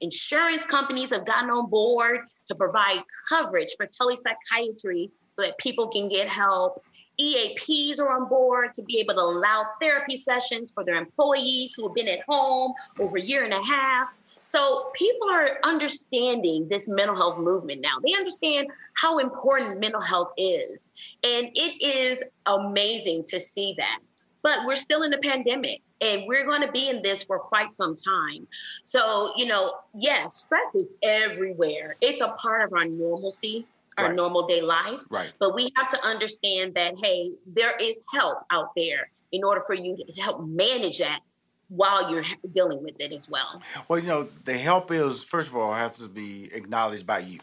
Insurance 0.00 0.64
companies 0.64 1.10
have 1.10 1.24
gotten 1.26 1.50
on 1.50 1.68
board 1.68 2.20
to 2.46 2.54
provide 2.54 3.02
coverage 3.28 3.70
for 3.76 3.86
telepsychiatry 3.86 5.10
so 5.30 5.42
that 5.42 5.58
people 5.58 5.88
can 5.88 6.08
get 6.08 6.28
help. 6.28 6.82
EAPs 7.20 8.00
are 8.00 8.10
on 8.10 8.28
board 8.28 8.72
to 8.74 8.82
be 8.82 8.98
able 8.98 9.14
to 9.14 9.20
allow 9.20 9.66
therapy 9.80 10.16
sessions 10.16 10.72
for 10.72 10.84
their 10.84 10.96
employees 10.96 11.74
who 11.74 11.86
have 11.86 11.94
been 11.94 12.08
at 12.08 12.20
home 12.26 12.72
over 12.98 13.18
a 13.18 13.20
year 13.20 13.44
and 13.44 13.52
a 13.52 13.62
half. 13.62 14.12
So 14.44 14.90
people 14.94 15.30
are 15.30 15.58
understanding 15.62 16.68
this 16.68 16.88
mental 16.88 17.14
health 17.14 17.38
movement 17.38 17.80
now. 17.80 17.98
They 18.04 18.14
understand 18.14 18.68
how 18.94 19.18
important 19.18 19.78
mental 19.78 20.00
health 20.00 20.32
is. 20.36 20.92
And 21.22 21.50
it 21.54 21.82
is 21.82 22.24
amazing 22.46 23.24
to 23.28 23.38
see 23.38 23.74
that. 23.78 23.98
But 24.42 24.66
we're 24.66 24.74
still 24.74 25.02
in 25.02 25.12
a 25.12 25.18
pandemic 25.18 25.82
and 26.02 26.26
we're 26.26 26.44
going 26.44 26.60
to 26.60 26.72
be 26.72 26.88
in 26.88 27.00
this 27.00 27.22
for 27.22 27.38
quite 27.38 27.70
some 27.70 27.96
time. 27.96 28.46
So, 28.84 29.32
you 29.36 29.46
know, 29.46 29.74
yes, 29.94 30.34
stress 30.34 30.74
is 30.74 30.86
everywhere. 31.02 31.96
It's 32.00 32.20
a 32.20 32.28
part 32.28 32.62
of 32.62 32.72
our 32.72 32.84
normalcy, 32.84 33.66
our 33.96 34.06
right. 34.06 34.14
normal 34.14 34.46
day 34.46 34.60
life. 34.60 35.00
Right. 35.08 35.32
But 35.38 35.54
we 35.54 35.72
have 35.76 35.88
to 35.90 36.04
understand 36.04 36.74
that, 36.74 36.94
hey, 37.00 37.30
there 37.46 37.76
is 37.80 38.00
help 38.12 38.38
out 38.50 38.70
there 38.76 39.08
in 39.30 39.44
order 39.44 39.60
for 39.60 39.74
you 39.74 39.96
to 39.96 40.20
help 40.20 40.46
manage 40.46 40.98
that 40.98 41.20
while 41.68 42.10
you're 42.10 42.24
dealing 42.50 42.82
with 42.82 43.00
it 43.00 43.12
as 43.12 43.30
well. 43.30 43.62
Well, 43.88 43.98
you 43.98 44.08
know, 44.08 44.28
the 44.44 44.58
help 44.58 44.90
is, 44.90 45.24
first 45.24 45.48
of 45.48 45.56
all, 45.56 45.72
has 45.72 45.98
to 45.98 46.08
be 46.08 46.50
acknowledged 46.52 47.06
by 47.06 47.20
you. 47.20 47.38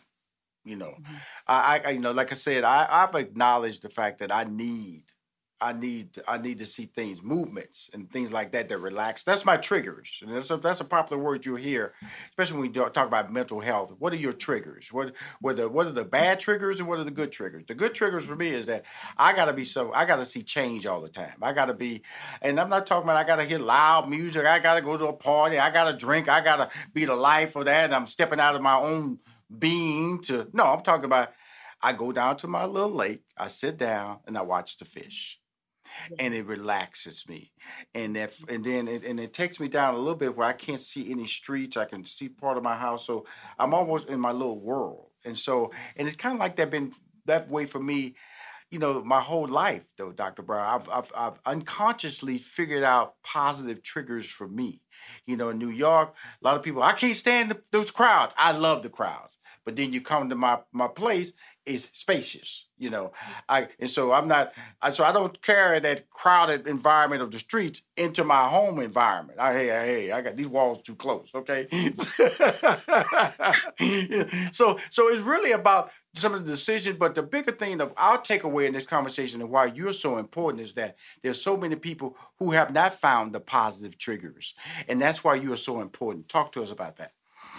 You 0.66 0.76
know, 0.76 0.90
mm-hmm. 0.90 1.16
I, 1.48 1.82
I, 1.84 1.90
you 1.92 2.00
know, 2.00 2.12
like 2.12 2.32
I 2.32 2.36
said, 2.36 2.64
I, 2.64 2.86
I've 2.88 3.16
acknowledged 3.16 3.82
the 3.82 3.90
fact 3.90 4.20
that 4.20 4.32
I 4.32 4.44
need 4.44 5.04
I 5.62 5.74
need 5.74 6.18
I 6.26 6.38
need 6.38 6.60
to 6.60 6.66
see 6.66 6.86
things, 6.86 7.22
movements 7.22 7.90
and 7.94 8.10
things 8.10 8.32
like 8.32 8.54
that 8.54 8.70
that 8.70 8.78
relax. 8.78 9.24
That's 9.24 9.44
my 9.44 9.58
triggers, 9.58 10.20
and 10.22 10.32
that's 10.32 10.50
a, 10.52 10.58
that's 10.58 10.80
a 10.80 10.86
popular 10.86 11.22
word 11.22 11.46
you 11.46 11.56
hear, 11.56 11.94
especially 12.30 12.60
when 12.60 12.74
you 12.74 12.90
talk 12.90 13.08
about 13.08 13.34
mental 13.34 13.60
health. 13.60 13.94
What 14.00 14.14
are 14.14 14.18
your 14.18 14.32
triggers? 14.32 14.94
What 14.94 15.14
what 15.42 15.58
the 15.58 15.68
what 15.68 15.88
are 15.88 15.92
the 15.92 16.06
bad 16.06 16.40
triggers 16.40 16.80
and 16.80 16.88
what 16.88 17.00
are 17.00 17.04
the 17.04 17.12
good 17.12 17.34
triggers? 17.34 17.64
The 17.68 17.76
good 17.76 17.94
triggers 17.94 18.26
for 18.26 18.38
me 18.38 18.50
is 18.50 18.68
that 18.68 18.86
I 19.18 19.34
gotta 19.34 19.52
be 19.52 19.66
so 19.66 19.92
I 19.92 20.06
gotta 20.06 20.24
see 20.24 20.44
change 20.44 20.86
all 20.86 21.02
the 21.02 21.10
time. 21.10 21.36
I 21.42 21.52
gotta 21.52 21.74
be, 21.74 22.04
and 22.42 22.58
I'm 22.58 22.70
not 22.70 22.86
talking 22.86 23.04
about 23.04 23.18
I 23.18 23.26
gotta 23.26 23.44
hear 23.44 23.60
loud 23.60 24.10
music. 24.10 24.46
I 24.46 24.60
gotta 24.60 24.82
go 24.82 24.98
to 24.98 25.08
a 25.08 25.14
party. 25.14 25.60
I 25.60 25.72
gotta 25.72 25.98
drink. 25.98 26.30
I 26.30 26.42
gotta 26.42 26.70
be 26.94 27.04
the 27.04 27.16
life 27.16 27.58
of 27.58 27.66
that. 27.66 27.94
I'm 27.94 28.08
stepping 28.08 28.40
out 28.40 28.56
of 28.56 28.62
my 28.62 28.76
own 28.76 29.20
being 29.58 30.22
to 30.24 30.48
no. 30.54 30.64
I'm 30.64 30.84
talking 30.84 31.06
about 31.06 31.34
I 31.82 31.92
go 31.92 32.14
down 32.14 32.38
to 32.38 32.48
my 32.48 32.66
little 32.66 32.92
lake. 32.92 33.24
I 33.38 33.48
sit 33.48 33.78
down 33.78 34.20
and 34.26 34.38
I 34.38 34.42
watch 34.42 34.78
the 34.78 34.86
fish 34.86 35.39
and 36.18 36.34
it 36.34 36.46
relaxes 36.46 37.28
me. 37.28 37.52
And 37.94 38.16
that 38.16 38.34
mm. 38.34 38.56
and 38.56 38.64
then 38.64 38.88
it, 38.88 39.06
and 39.06 39.20
it 39.20 39.34
takes 39.34 39.60
me 39.60 39.68
down 39.68 39.94
a 39.94 39.98
little 39.98 40.16
bit 40.16 40.36
where 40.36 40.48
i 40.48 40.54
can't 40.54 40.82
see 40.82 41.12
any 41.12 41.26
streets 41.26 41.78
i 41.78 41.86
can 41.86 42.06
see 42.06 42.30
part 42.30 42.58
of 42.58 42.64
my 42.64 42.76
house 42.76 43.06
so 43.06 43.26
i'm 43.58 43.74
almost 43.74 44.10
in 44.10 44.20
my 44.20 44.32
little 44.32 44.60
world. 44.60 45.08
And 45.26 45.38
so 45.38 45.72
and 45.96 46.08
it's 46.08 46.18
kind 46.18 46.34
of 46.34 46.40
like 46.40 46.56
that 46.58 46.72
been 46.72 46.94
that 47.26 47.50
way 47.50 47.66
for 47.66 47.80
me 47.80 48.16
you 48.72 48.80
know 48.80 49.04
my 49.04 49.20
whole 49.20 49.48
life 49.48 49.84
though 49.98 50.12
dr 50.12 50.42
brown. 50.44 50.82
I've, 50.82 50.90
I've, 50.90 51.12
I've 51.16 51.40
unconsciously 51.46 52.38
figured 52.38 52.84
out 52.84 53.16
positive 53.24 53.82
triggers 53.84 54.30
for 54.30 54.48
me. 54.48 54.82
You 55.26 55.38
know 55.38 55.50
in 55.50 55.58
new 55.58 55.70
york 55.70 56.14
a 56.42 56.48
lot 56.48 56.56
of 56.56 56.64
people 56.64 56.84
i 56.84 56.94
can't 56.94 57.16
stand 57.16 57.52
the, 57.52 57.62
those 57.72 57.92
crowds. 57.92 58.34
I 58.38 58.52
love 58.52 58.84
the 58.84 58.90
crowds. 58.90 59.40
But 59.66 59.76
then 59.76 59.94
you 59.94 60.02
come 60.02 60.30
to 60.30 60.36
my 60.36 60.60
my 60.72 60.88
place 60.88 61.34
is 61.70 61.90
spacious, 61.94 62.68
you 62.78 62.90
know. 62.90 63.12
I 63.48 63.68
and 63.80 63.90
so 63.90 64.12
I'm 64.12 64.28
not 64.28 64.54
I, 64.82 64.92
so 64.92 65.04
I 65.04 65.12
don't 65.12 65.40
carry 65.42 65.80
that 65.80 66.10
crowded 66.10 66.68
environment 66.68 67.22
of 67.22 67.32
the 67.32 67.40
streets 67.40 67.84
into 67.96 68.24
my 68.24 68.48
home 68.48 68.80
environment. 68.80 69.40
I 69.40 69.54
hey 69.54 69.68
hey 69.68 70.12
I 70.12 70.22
got 70.22 70.36
these 70.36 70.48
walls 70.48 70.82
too 70.82 70.96
close, 70.96 71.32
okay? 71.36 71.68
so 74.52 74.80
so 74.90 75.08
it's 75.10 75.22
really 75.22 75.52
about 75.52 75.92
some 76.16 76.34
of 76.34 76.46
the 76.46 76.52
decisions, 76.52 76.98
but 76.98 77.14
the 77.14 77.22
bigger 77.22 77.52
thing 77.52 77.80
of 77.82 77.94
our 77.96 78.18
takeaway 78.18 78.66
in 78.66 78.74
this 78.74 78.88
conversation 78.88 79.42
and 79.42 79.52
why 79.52 79.66
you're 79.66 79.94
so 79.94 80.18
important 80.18 80.64
is 80.64 80.74
that 80.74 80.98
there's 81.22 81.42
so 81.42 81.56
many 81.56 81.76
people 81.76 82.18
who 82.40 82.52
have 82.52 82.74
not 82.74 82.96
found 82.96 83.34
the 83.34 83.40
positive 83.40 83.98
triggers. 83.98 84.56
And 84.88 85.00
that's 85.00 85.24
why 85.24 85.36
you 85.36 85.54
are 85.54 85.58
so 85.58 85.82
important. 85.82 86.28
Talk 86.28 86.52
to 86.54 86.64
us 86.64 86.72
about 86.72 86.98
that. 86.98 87.14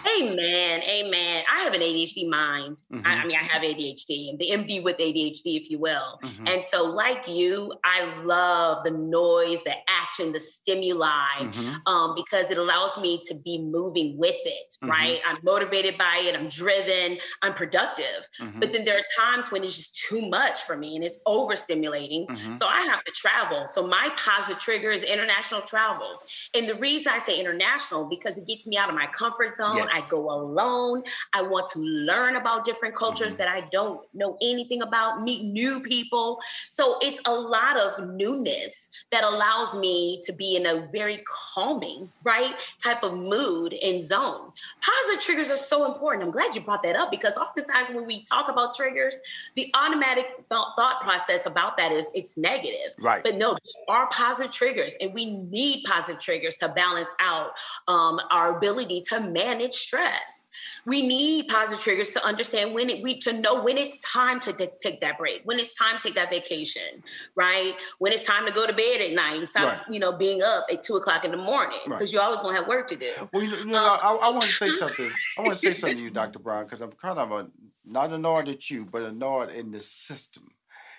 Amen. 0.07 0.81
Amen. 0.81 1.43
I 1.51 1.59
have 1.59 1.73
an 1.73 1.81
ADHD 1.81 2.29
mind. 2.29 2.77
Mm-hmm. 2.91 3.07
I, 3.07 3.15
I, 3.15 3.25
mean, 3.25 3.37
I 3.37 3.43
have 3.43 3.61
ADHD 3.61 4.29
and 4.29 4.39
the 4.39 4.49
MD 4.49 4.83
with 4.83 4.97
ADHD, 4.97 5.55
if 5.55 5.69
you 5.69 5.79
will. 5.79 6.19
Mm-hmm. 6.23 6.47
And 6.47 6.63
so, 6.63 6.83
like 6.83 7.27
you, 7.27 7.73
I 7.83 8.21
love 8.23 8.83
the 8.83 8.91
noise, 8.91 9.63
the 9.63 9.75
action, 9.87 10.31
the 10.31 10.39
stimuli, 10.39 11.11
mm-hmm. 11.39 11.87
um, 11.87 12.15
because 12.15 12.51
it 12.51 12.57
allows 12.57 12.97
me 12.97 13.21
to 13.25 13.35
be 13.35 13.59
moving 13.59 14.17
with 14.17 14.39
it, 14.45 14.75
mm-hmm. 14.81 14.89
right? 14.89 15.19
I'm 15.27 15.37
motivated 15.43 15.97
by 15.97 16.23
it. 16.25 16.35
I'm 16.35 16.49
driven. 16.49 17.17
I'm 17.41 17.53
productive. 17.53 18.27
Mm-hmm. 18.39 18.59
But 18.59 18.71
then 18.71 18.85
there 18.85 18.97
are 18.97 19.05
times 19.19 19.51
when 19.51 19.63
it's 19.63 19.77
just 19.77 19.95
too 19.95 20.27
much 20.29 20.61
for 20.61 20.77
me 20.77 20.95
and 20.95 21.03
it's 21.05 21.17
overstimulating. 21.27 22.27
Mm-hmm. 22.27 22.55
So 22.55 22.67
I 22.67 22.81
have 22.81 23.03
to 23.03 23.11
travel. 23.11 23.67
So 23.67 23.87
my 23.87 24.09
positive 24.17 24.59
trigger 24.59 24.91
is 24.91 25.03
international 25.03 25.61
travel. 25.61 26.19
And 26.53 26.67
the 26.67 26.75
reason 26.75 27.11
I 27.13 27.19
say 27.19 27.39
international, 27.39 28.07
because 28.09 28.37
it 28.37 28.47
gets 28.47 28.67
me 28.67 28.77
out 28.77 28.89
of 28.89 28.95
my 28.95 29.07
comfort 29.07 29.53
zone. 29.53 29.77
Yes. 29.77 29.90
I 29.91 30.01
go 30.09 30.31
alone. 30.31 31.03
I 31.33 31.41
want 31.41 31.67
to 31.71 31.79
learn 31.79 32.35
about 32.35 32.65
different 32.65 32.95
cultures 32.95 33.33
mm-hmm. 33.33 33.43
that 33.43 33.49
I 33.49 33.61
don't 33.71 34.01
know 34.13 34.37
anything 34.41 34.81
about, 34.81 35.21
meet 35.21 35.43
new 35.43 35.79
people. 35.81 36.39
So 36.69 36.97
it's 37.01 37.19
a 37.25 37.33
lot 37.33 37.77
of 37.77 38.09
newness 38.09 38.89
that 39.11 39.23
allows 39.23 39.75
me 39.75 40.21
to 40.23 40.33
be 40.33 40.55
in 40.55 40.65
a 40.65 40.87
very 40.91 41.23
calming, 41.25 42.09
right, 42.23 42.55
type 42.83 43.03
of 43.03 43.17
mood 43.17 43.73
and 43.73 44.01
zone. 44.01 44.51
Positive 44.81 45.23
triggers 45.23 45.49
are 45.49 45.57
so 45.57 45.91
important. 45.91 46.23
I'm 46.23 46.31
glad 46.31 46.55
you 46.55 46.61
brought 46.61 46.83
that 46.83 46.95
up 46.95 47.11
because 47.11 47.37
oftentimes 47.37 47.89
when 47.89 48.05
we 48.05 48.23
talk 48.23 48.49
about 48.49 48.73
triggers, 48.73 49.19
the 49.55 49.71
automatic 49.75 50.25
th- 50.25 50.61
thought 50.75 51.01
process 51.01 51.45
about 51.45 51.77
that 51.77 51.91
is 51.91 52.09
it's 52.13 52.37
negative. 52.37 52.93
Right. 52.99 53.23
But 53.23 53.35
no, 53.35 53.51
there 53.51 53.95
are 53.95 54.07
positive 54.09 54.51
triggers, 54.51 54.95
and 55.01 55.13
we 55.13 55.25
need 55.25 55.83
positive 55.83 56.21
triggers 56.21 56.57
to 56.57 56.69
balance 56.69 57.11
out 57.19 57.51
um, 57.87 58.19
our 58.29 58.57
ability 58.57 59.01
to 59.09 59.19
manage 59.19 59.80
stress. 59.81 60.49
We 60.85 61.05
need 61.05 61.47
positive 61.47 61.83
triggers 61.83 62.11
to 62.11 62.25
understand 62.25 62.73
when 62.73 62.89
it 62.89 63.03
we 63.03 63.19
to 63.19 63.33
know 63.33 63.61
when 63.61 63.77
it's 63.77 63.99
time 64.01 64.39
to 64.41 64.53
take 64.53 65.01
that 65.01 65.17
break, 65.17 65.41
when 65.43 65.59
it's 65.59 65.75
time 65.75 65.97
to 65.97 66.03
take 66.03 66.15
that 66.15 66.29
vacation, 66.29 67.03
right? 67.35 67.73
When 67.99 68.11
it's 68.11 68.25
time 68.25 68.45
to 68.45 68.51
go 68.51 68.65
to 68.65 68.73
bed 68.73 69.01
at 69.01 69.11
night, 69.11 69.47
stop 69.47 69.69
right. 69.69 69.81
you 69.89 69.99
know 69.99 70.11
being 70.11 70.41
up 70.41 70.65
at 70.71 70.83
two 70.83 70.95
o'clock 70.95 71.25
in 71.25 71.31
the 71.31 71.37
morning 71.37 71.79
because 71.83 72.01
right. 72.01 72.11
you're 72.11 72.21
always 72.21 72.41
gonna 72.41 72.57
have 72.57 72.67
work 72.67 72.87
to 72.89 72.95
do. 72.95 73.11
Well, 73.31 73.43
you 73.43 73.65
know, 73.65 73.77
um, 73.77 73.99
I, 74.01 74.19
I, 74.23 74.29
want 74.29 74.43
to 74.43 74.51
say 74.51 74.69
something. 74.75 75.09
I 75.37 75.41
want 75.41 75.53
to 75.53 75.59
say 75.59 75.73
something 75.73 75.97
to 75.97 76.03
you, 76.03 76.09
Dr. 76.09 76.39
Brown, 76.39 76.63
because 76.63 76.81
I'm 76.81 76.91
kind 76.91 77.19
of 77.19 77.31
a 77.31 77.47
not 77.85 78.11
annoyed 78.11 78.49
at 78.49 78.69
you, 78.69 78.85
but 78.85 79.03
annoyed 79.03 79.49
in 79.49 79.71
the 79.71 79.81
system. 79.81 80.47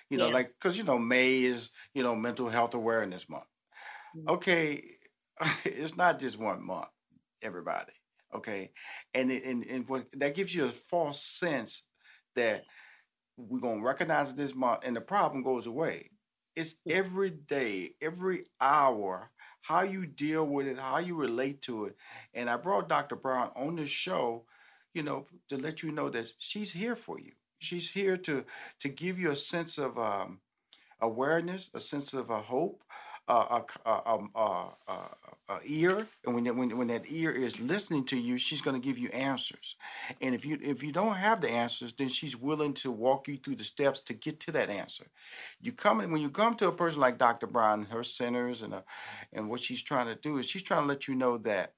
You 0.09 0.17
know, 0.17 0.27
yeah. 0.27 0.33
like 0.33 0.53
because 0.59 0.77
you 0.77 0.83
know 0.83 0.99
May 0.99 1.43
is 1.43 1.71
you 1.93 2.03
know 2.03 2.15
Mental 2.15 2.47
Health 2.47 2.73
Awareness 2.73 3.27
Month. 3.27 3.43
Mm-hmm. 4.15 4.29
Okay, 4.29 4.83
it's 5.65 5.97
not 5.97 6.19
just 6.19 6.39
one 6.39 6.63
month, 6.63 6.87
everybody 7.41 7.91
okay? 8.35 8.71
And 9.13 9.31
it, 9.31 9.43
and, 9.43 9.65
and 9.65 9.87
what 9.87 10.07
that 10.13 10.35
gives 10.35 10.53
you 10.53 10.65
a 10.65 10.69
false 10.69 11.21
sense 11.21 11.83
that 12.35 12.63
we're 13.37 13.59
going 13.59 13.79
to 13.79 13.85
recognize 13.85 14.33
this 14.35 14.55
month 14.55 14.81
and 14.83 14.95
the 14.95 15.01
problem 15.01 15.43
goes 15.43 15.67
away. 15.67 16.09
It's 16.55 16.75
every 16.87 17.31
day 17.31 17.95
every 18.01 18.45
hour 18.61 19.31
how 19.61 19.81
you 19.81 20.05
deal 20.05 20.45
with 20.45 20.67
it 20.67 20.77
how 20.77 20.99
you 20.99 21.15
relate 21.15 21.61
to 21.63 21.85
it. 21.85 21.95
And 22.33 22.49
i 22.49 22.57
brought 22.57 22.89
dr 22.89 23.15
brown 23.17 23.49
on 23.55 23.75
this 23.75 23.89
show 23.89 24.45
you 24.93 25.01
know 25.03 25.25
to 25.49 25.57
let 25.57 25.81
you 25.81 25.91
know 25.91 26.09
that 26.09 26.27
she's 26.37 26.71
here 26.71 26.95
for 26.95 27.19
you. 27.19 27.31
She's 27.59 27.89
here 27.89 28.17
to 28.17 28.45
to 28.81 28.89
give 28.89 29.17
you 29.19 29.31
a 29.31 29.35
sense 29.35 29.77
of 29.77 29.97
um, 29.97 30.39
awareness 31.01 31.69
a 31.73 31.79
sense 31.79 32.13
of 32.13 32.29
a 32.29 32.39
hope 32.39 32.83
um, 33.27 34.31
uh, 34.35 34.67
uh, 34.87 35.07
uh, 35.49 35.59
ear, 35.65 36.07
and 36.25 36.35
when 36.35 36.43
that, 36.45 36.55
when 36.55 36.77
when 36.77 36.87
that 36.87 37.03
ear 37.09 37.31
is 37.31 37.59
listening 37.59 38.05
to 38.05 38.17
you, 38.17 38.37
she's 38.37 38.61
going 38.61 38.79
to 38.79 38.85
give 38.85 38.97
you 38.97 39.09
answers. 39.09 39.75
And 40.21 40.35
if 40.35 40.45
you 40.45 40.59
if 40.61 40.83
you 40.83 40.91
don't 40.91 41.15
have 41.15 41.41
the 41.41 41.49
answers, 41.49 41.93
then 41.93 42.09
she's 42.09 42.35
willing 42.35 42.73
to 42.75 42.91
walk 42.91 43.27
you 43.27 43.37
through 43.37 43.55
the 43.55 43.63
steps 43.63 43.99
to 44.01 44.13
get 44.13 44.39
to 44.41 44.51
that 44.53 44.69
answer. 44.69 45.05
You 45.61 45.71
come 45.73 45.99
when 45.99 46.21
you 46.21 46.29
come 46.29 46.55
to 46.55 46.67
a 46.67 46.71
person 46.71 47.01
like 47.01 47.17
Dr. 47.17 47.47
Brown, 47.47 47.83
her 47.85 48.03
centers, 48.03 48.63
and 48.63 48.73
uh, 48.73 48.81
and 49.33 49.49
what 49.49 49.61
she's 49.61 49.81
trying 49.81 50.07
to 50.07 50.15
do 50.15 50.37
is 50.37 50.47
she's 50.49 50.63
trying 50.63 50.83
to 50.83 50.87
let 50.87 51.07
you 51.07 51.15
know 51.15 51.37
that 51.39 51.73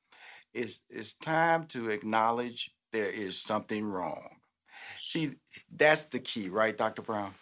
it's 0.53 0.83
it's 0.89 1.13
time 1.13 1.65
to 1.67 1.89
acknowledge 1.89 2.71
there 2.93 3.09
is 3.09 3.37
something 3.37 3.85
wrong. 3.85 4.29
See, 5.05 5.33
that's 5.75 6.03
the 6.03 6.19
key, 6.19 6.49
right, 6.49 6.77
Dr. 6.77 7.01
Brown? 7.01 7.33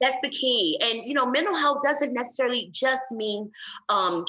That's 0.00 0.20
the 0.20 0.30
key. 0.30 0.78
And 0.80 1.06
you 1.06 1.14
know, 1.14 1.26
mental 1.26 1.54
health 1.54 1.78
doesn't 1.84 2.12
necessarily 2.12 2.68
just 2.72 3.12
mean 3.12 3.50
um, 3.88 4.24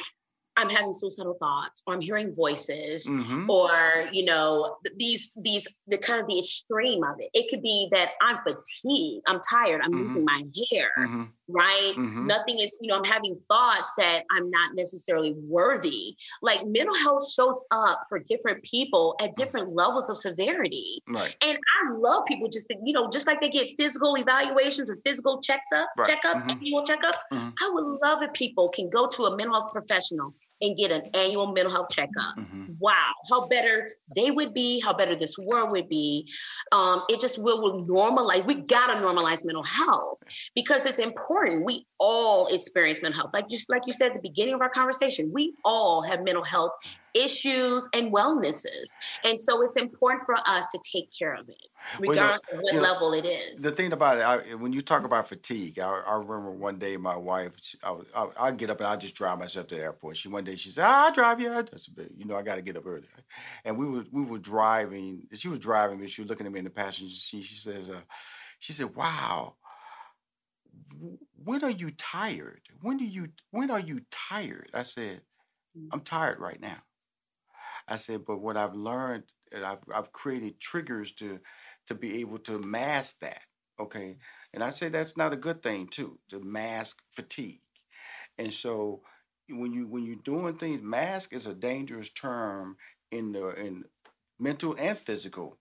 I'm 0.58 0.70
having 0.70 0.94
suicidal 0.94 1.36
thoughts 1.40 1.84
or 1.86 1.94
I'm 1.94 2.02
hearing 2.02 2.34
voices 2.34 3.06
Mhm. 3.08 3.50
or 3.50 4.08
you 4.12 4.24
know 4.26 4.78
these 4.96 5.32
these 5.36 5.68
the 5.88 5.98
kind 5.98 6.22
of 6.22 6.28
the 6.28 6.40
extreme 6.40 7.04
of 7.04 7.16
it. 7.20 7.30
It 7.34 7.50
could 7.50 7.62
be 7.62 7.90
that 7.92 8.12
I'm 8.22 8.38
fatigued, 8.38 9.24
I'm 9.28 9.42
tired, 9.42 9.82
I'm 9.84 9.92
losing 9.92 10.24
Mhm. 10.26 10.26
my 10.26 10.44
hair, 10.72 10.92
Mhm. 10.98 11.28
right? 11.50 11.94
Mhm. 11.96 12.26
Nothing 12.26 12.60
is, 12.60 12.78
you 12.82 12.88
know, 12.88 12.96
I'm 12.98 13.04
having 13.04 13.40
thoughts 13.50 13.92
that 13.98 14.24
I'm 14.32 14.50
not 14.50 14.76
necessarily 14.76 15.34
worthy. 15.34 16.16
Like 16.42 16.66
mental 16.66 16.96
health 16.96 17.30
shows 17.30 17.62
up 17.72 18.04
for 18.10 18.20
different 18.20 18.64
people 18.64 19.16
at 19.22 19.36
different 19.36 19.74
levels 19.74 20.10
of 20.10 20.18
severity. 20.18 21.04
Right. 21.08 21.36
And 21.42 21.58
I 21.58 21.92
love 21.94 22.26
people 22.26 22.48
just 22.48 22.68
to, 22.70 22.76
you 22.84 22.94
know, 22.94 23.10
just 23.10 23.28
like 23.28 23.42
they 23.42 23.50
get 23.50 23.76
physical 23.78 24.16
evaluations 24.18 24.90
or 24.90 24.98
physical 25.06 25.42
checks 25.42 25.72
up, 25.74 25.90
Right. 25.98 26.08
checkups, 26.08 26.44
Mhm. 26.46 26.52
annual 26.52 26.84
checkups. 26.84 27.20
Mhm. 27.32 27.54
I 27.62 27.70
would 27.70 28.00
love 28.02 28.22
if 28.22 28.32
people 28.34 28.68
can 28.70 28.90
go 28.90 29.08
to 29.08 29.26
a 29.26 29.36
mental 29.36 29.56
health 29.60 29.72
professional 29.72 30.34
and 30.66 30.78
get 30.78 30.92
an 30.92 31.10
annual 31.14 31.52
mental 31.52 31.72
health 31.72 31.90
checkup. 31.90 32.38
Mm-hmm. 32.38 32.74
Wow, 32.80 33.12
how 33.30 33.48
better 33.48 33.90
they 34.16 34.32
would 34.32 34.54
be, 34.54 34.80
how 34.80 34.94
better 34.94 35.16
this 35.16 35.38
world 35.38 35.72
would 35.72 35.90
be. 35.90 36.30
Um, 36.72 37.04
it 37.10 37.20
just 37.20 37.42
will, 37.42 37.62
will 37.62 37.86
normalize. 37.86 38.46
We 38.46 38.56
gotta 38.56 38.94
normalize 38.94 39.46
mental 39.46 39.64
health 39.64 40.20
because 40.56 40.86
it's 40.86 41.00
important. 41.00 41.66
We 41.66 41.86
all 42.00 42.48
experience 42.48 43.02
mental 43.02 43.22
health. 43.22 43.32
Like 43.34 43.48
just 43.48 43.70
like 43.70 43.84
you 43.86 43.94
said 43.94 44.08
at 44.08 44.14
the 44.16 44.28
beginning 44.28 44.54
of 44.54 44.62
our 44.62 44.70
conversation, 44.70 45.32
we 45.34 45.54
all 45.64 46.02
have 46.02 46.24
mental 46.24 46.44
health 46.44 46.72
issues 47.16 47.88
and 47.94 48.12
wellnesses. 48.12 48.94
And 49.24 49.40
so 49.40 49.62
it's 49.64 49.78
important 49.78 50.24
for 50.26 50.36
us 50.46 50.70
to 50.72 50.80
take 50.92 51.10
care 51.18 51.34
of 51.34 51.48
it, 51.48 51.56
Well, 52.00 52.10
you 52.10 52.16
know- 52.16 52.22
regardless 52.22 52.52
of 52.52 52.60
what 52.62 52.74
you 52.74 52.80
know, 52.82 52.84
level 52.84 53.14
it 53.14 53.26
is. 53.26 53.62
The 53.62 53.72
thing 53.72 53.94
about 53.94 54.18
it, 54.18 54.22
I, 54.22 54.56
when 54.56 54.74
you 54.74 54.82
talk 54.82 55.06
about 55.06 55.28
fatigue, 55.28 55.80
I, 55.80 55.88
I 56.06 56.14
remember 56.16 56.52
one 56.52 56.78
day 56.78 56.98
my 56.98 57.16
wife, 57.16 57.54
she- 57.62 57.78
I, 57.82 57.98
I, 58.14 58.28
I 58.38 58.52
get 58.52 58.70
up 58.70 58.80
and 58.80 58.88
I 58.88 58.98
just 58.98 59.16
drive 59.16 59.40
myself 59.40 59.68
to 59.68 59.76
the 59.76 59.82
airport. 59.82 60.18
She 60.18 60.28
one 60.28 60.44
day 60.44 60.56
she 60.56 60.70
said, 60.70 60.84
"I'll 60.86 61.12
drive 61.14 61.40
you." 61.40 61.52
"You 62.18 62.26
know, 62.26 62.36
I 62.36 62.42
got 62.44 62.56
to 62.56 62.62
get 62.62 62.76
up 62.78 62.86
early." 62.86 63.08
And 63.64 63.78
we 63.78 63.86
were 63.88 64.04
we 64.12 64.24
were 64.24 64.38
driving. 64.38 65.28
She 65.34 65.48
was 65.48 65.60
driving, 65.60 66.00
but 66.00 66.10
she 66.10 66.22
was 66.22 66.30
looking 66.30 66.46
at 66.46 66.52
me 66.52 66.60
in 66.60 66.66
the 66.66 66.72
passenger 66.72 67.14
seat. 67.14 67.44
She 67.44 67.56
says, 67.56 67.90
uh, 67.90 68.02
"She 68.60 68.74
said, 68.74 68.94
wow." 68.96 69.56
When 71.44 71.64
are 71.64 71.70
you 71.70 71.92
tired? 71.92 72.62
When 72.82 72.98
do 72.98 73.06
you 73.06 73.30
when 73.52 73.70
are 73.72 73.80
you 73.80 74.02
tired? 74.12 74.70
I 74.74 74.82
said, 74.82 75.22
I'm 75.92 76.02
tired 76.02 76.40
right 76.40 76.60
now. 76.60 76.78
I 77.88 77.96
said, 77.98 78.26
but 78.26 78.42
what 78.42 78.58
I've 78.58 78.76
learned, 78.76 79.24
I've 79.56 79.80
I've 79.94 80.12
created 80.12 80.60
triggers 80.60 81.12
to 81.14 81.40
to 81.88 81.96
be 81.96 82.20
able 82.22 82.40
to 82.40 82.60
mask 82.60 83.20
that. 83.20 83.42
Okay. 83.80 84.18
And 84.54 84.64
I 84.64 84.70
say 84.70 84.90
that's 84.90 85.18
not 85.18 85.34
a 85.34 85.38
good 85.38 85.62
thing 85.62 85.88
too, 85.88 86.20
to 86.30 86.40
mask 86.40 87.02
fatigue. 87.12 87.62
And 88.38 88.52
so 88.54 89.02
when 89.50 89.74
you 89.74 89.88
when 89.88 90.06
you're 90.06 90.16
doing 90.24 90.58
things, 90.58 90.82
mask 90.82 91.34
is 91.34 91.46
a 91.46 91.54
dangerous 91.54 92.10
term 92.10 92.78
in 93.12 93.32
the 93.32 93.50
in 93.50 93.86
mental 94.40 94.76
and 94.78 94.98
physical 94.98 95.58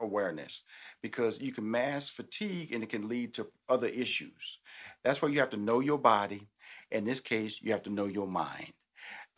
awareness 0.00 0.62
because 1.02 1.40
you 1.40 1.52
can 1.52 1.70
mask 1.70 2.14
fatigue 2.14 2.72
and 2.72 2.82
it 2.82 2.88
can 2.88 3.08
lead 3.08 3.34
to 3.34 3.48
other 3.68 3.88
issues. 3.88 4.60
That's 5.04 5.22
why 5.22 5.28
you 5.28 5.40
have 5.40 5.50
to 5.50 5.56
know 5.56 5.80
your 5.80 5.98
body. 5.98 6.48
In 6.90 7.04
this 7.04 7.20
case, 7.20 7.60
you 7.62 7.72
have 7.72 7.82
to 7.84 7.90
know 7.90 8.06
your 8.06 8.28
mind. 8.28 8.72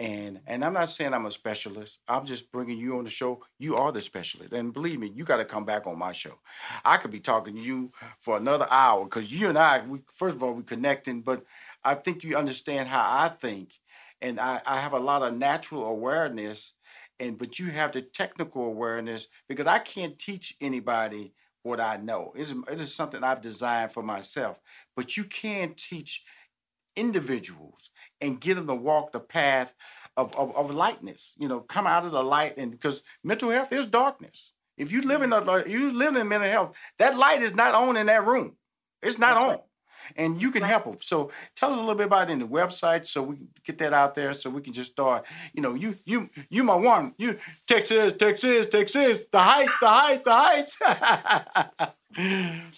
And 0.01 0.41
and 0.47 0.65
I'm 0.65 0.75
not 0.75 0.91
saying 0.91 1.13
I'm 1.13 1.27
a 1.27 1.31
specialist. 1.31 1.99
I'm 2.07 2.25
just 2.25 2.53
bringing 2.53 2.79
you 2.79 2.99
on 2.99 3.05
the 3.05 3.11
show. 3.11 3.43
You 3.59 3.77
are 3.77 3.91
the 3.91 4.01
specialist, 4.01 4.53
and 4.53 4.73
believe 4.73 5.01
me, 5.01 5.11
you 5.13 5.25
got 5.25 5.39
to 5.39 5.45
come 5.45 5.65
back 5.65 5.89
on 5.89 5.99
my 5.99 6.13
show. 6.13 6.39
I 6.85 6.99
could 6.99 7.11
be 7.11 7.19
talking 7.19 7.57
to 7.57 7.61
you 7.61 7.91
for 8.21 8.37
another 8.37 8.69
hour 8.71 9.05
because 9.05 9.33
you 9.33 9.49
and 9.49 9.59
I, 9.59 9.85
we, 9.85 10.01
first 10.13 10.37
of 10.37 10.43
all, 10.45 10.53
we 10.53 10.63
connecting, 10.63 11.23
but 11.23 11.43
I 11.83 11.97
think 11.97 12.23
you 12.23 12.37
understand 12.37 12.89
how 12.89 13.01
I 13.01 13.29
think, 13.29 13.73
and 14.23 14.39
I, 14.39 14.61
I 14.65 14.81
have 14.81 14.93
a 14.93 15.01
lot 15.01 15.23
of 15.23 15.37
natural 15.37 15.85
awareness, 15.87 16.75
and 17.19 17.37
but 17.37 17.59
you 17.59 17.67
have 17.73 17.91
the 17.91 18.03
technical 18.03 18.67
awareness 18.67 19.27
because 19.49 19.67
I 19.67 19.81
can't 19.81 20.17
teach 20.17 20.55
anybody 20.61 21.33
what 21.65 21.81
I 21.81 21.97
know. 21.97 22.33
It's, 22.37 22.55
it 22.71 22.81
is 22.81 22.95
something 22.95 23.25
I've 23.25 23.43
designed 23.43 23.91
for 23.91 24.05
myself, 24.05 24.61
but 24.95 25.17
you 25.17 25.25
can 25.25 25.75
teach 25.75 26.23
individuals 26.97 27.91
and 28.21 28.41
get 28.41 28.55
them 28.55 28.67
to 28.67 28.75
walk 28.75 29.13
the 29.13 29.21
path 29.21 29.75
of, 30.17 30.35
of, 30.35 30.55
of 30.57 30.71
lightness. 30.71 31.35
You 31.39 31.49
know, 31.49 31.61
come 31.61 31.87
out 31.87 32.05
of 32.05 32.11
the 32.11 32.23
light, 32.23 32.57
and 32.57 32.71
because 32.71 33.03
mental 33.23 33.51
health 33.51 33.73
is 33.73 33.87
darkness. 33.87 34.53
If 34.77 34.93
you 34.93 35.03
live 35.03 35.23
in 35.23 35.31
mm-hmm. 35.31 35.69
a 35.69 35.71
you 35.71 35.93
live 35.93 36.17
in 36.17 36.29
mental 36.29 36.49
health, 36.49 36.77
that 36.99 37.19
light 37.19 37.43
is 37.43 37.55
not 37.55 37.75
on 37.75 37.97
in 37.97 38.07
that 38.07 38.27
room. 38.27 38.57
It's 39.03 39.19
not 39.19 39.37
on. 39.37 39.59
And 40.17 40.41
you 40.41 40.51
can 40.51 40.63
help 40.63 40.85
them. 40.85 40.97
So 41.01 41.31
tell 41.55 41.71
us 41.71 41.77
a 41.77 41.81
little 41.81 41.95
bit 41.95 42.07
about 42.07 42.31
it 42.31 42.33
in 42.33 42.39
the 42.39 42.47
website 42.47 43.07
so 43.07 43.23
we 43.23 43.37
can 43.37 43.49
get 43.65 43.79
that 43.79 43.93
out 43.93 44.15
there 44.15 44.33
so 44.33 44.49
we 44.49 44.63
can 44.63 44.73
just 44.73 44.93
start, 44.93 45.27
you 45.53 45.61
know, 45.61 45.75
you 45.75 45.97
you 46.07 46.31
you 46.49 46.65
my 46.65 46.77
one. 46.77 47.15
You 47.19 47.39
Texas, 47.67 48.15
Texas, 48.15 48.67
Texas, 48.67 49.25
the 49.31 49.39
heights, 49.39 49.73
the 49.81 49.89
heights, 49.89 50.23
the 50.23 50.33
heights. 50.35 50.77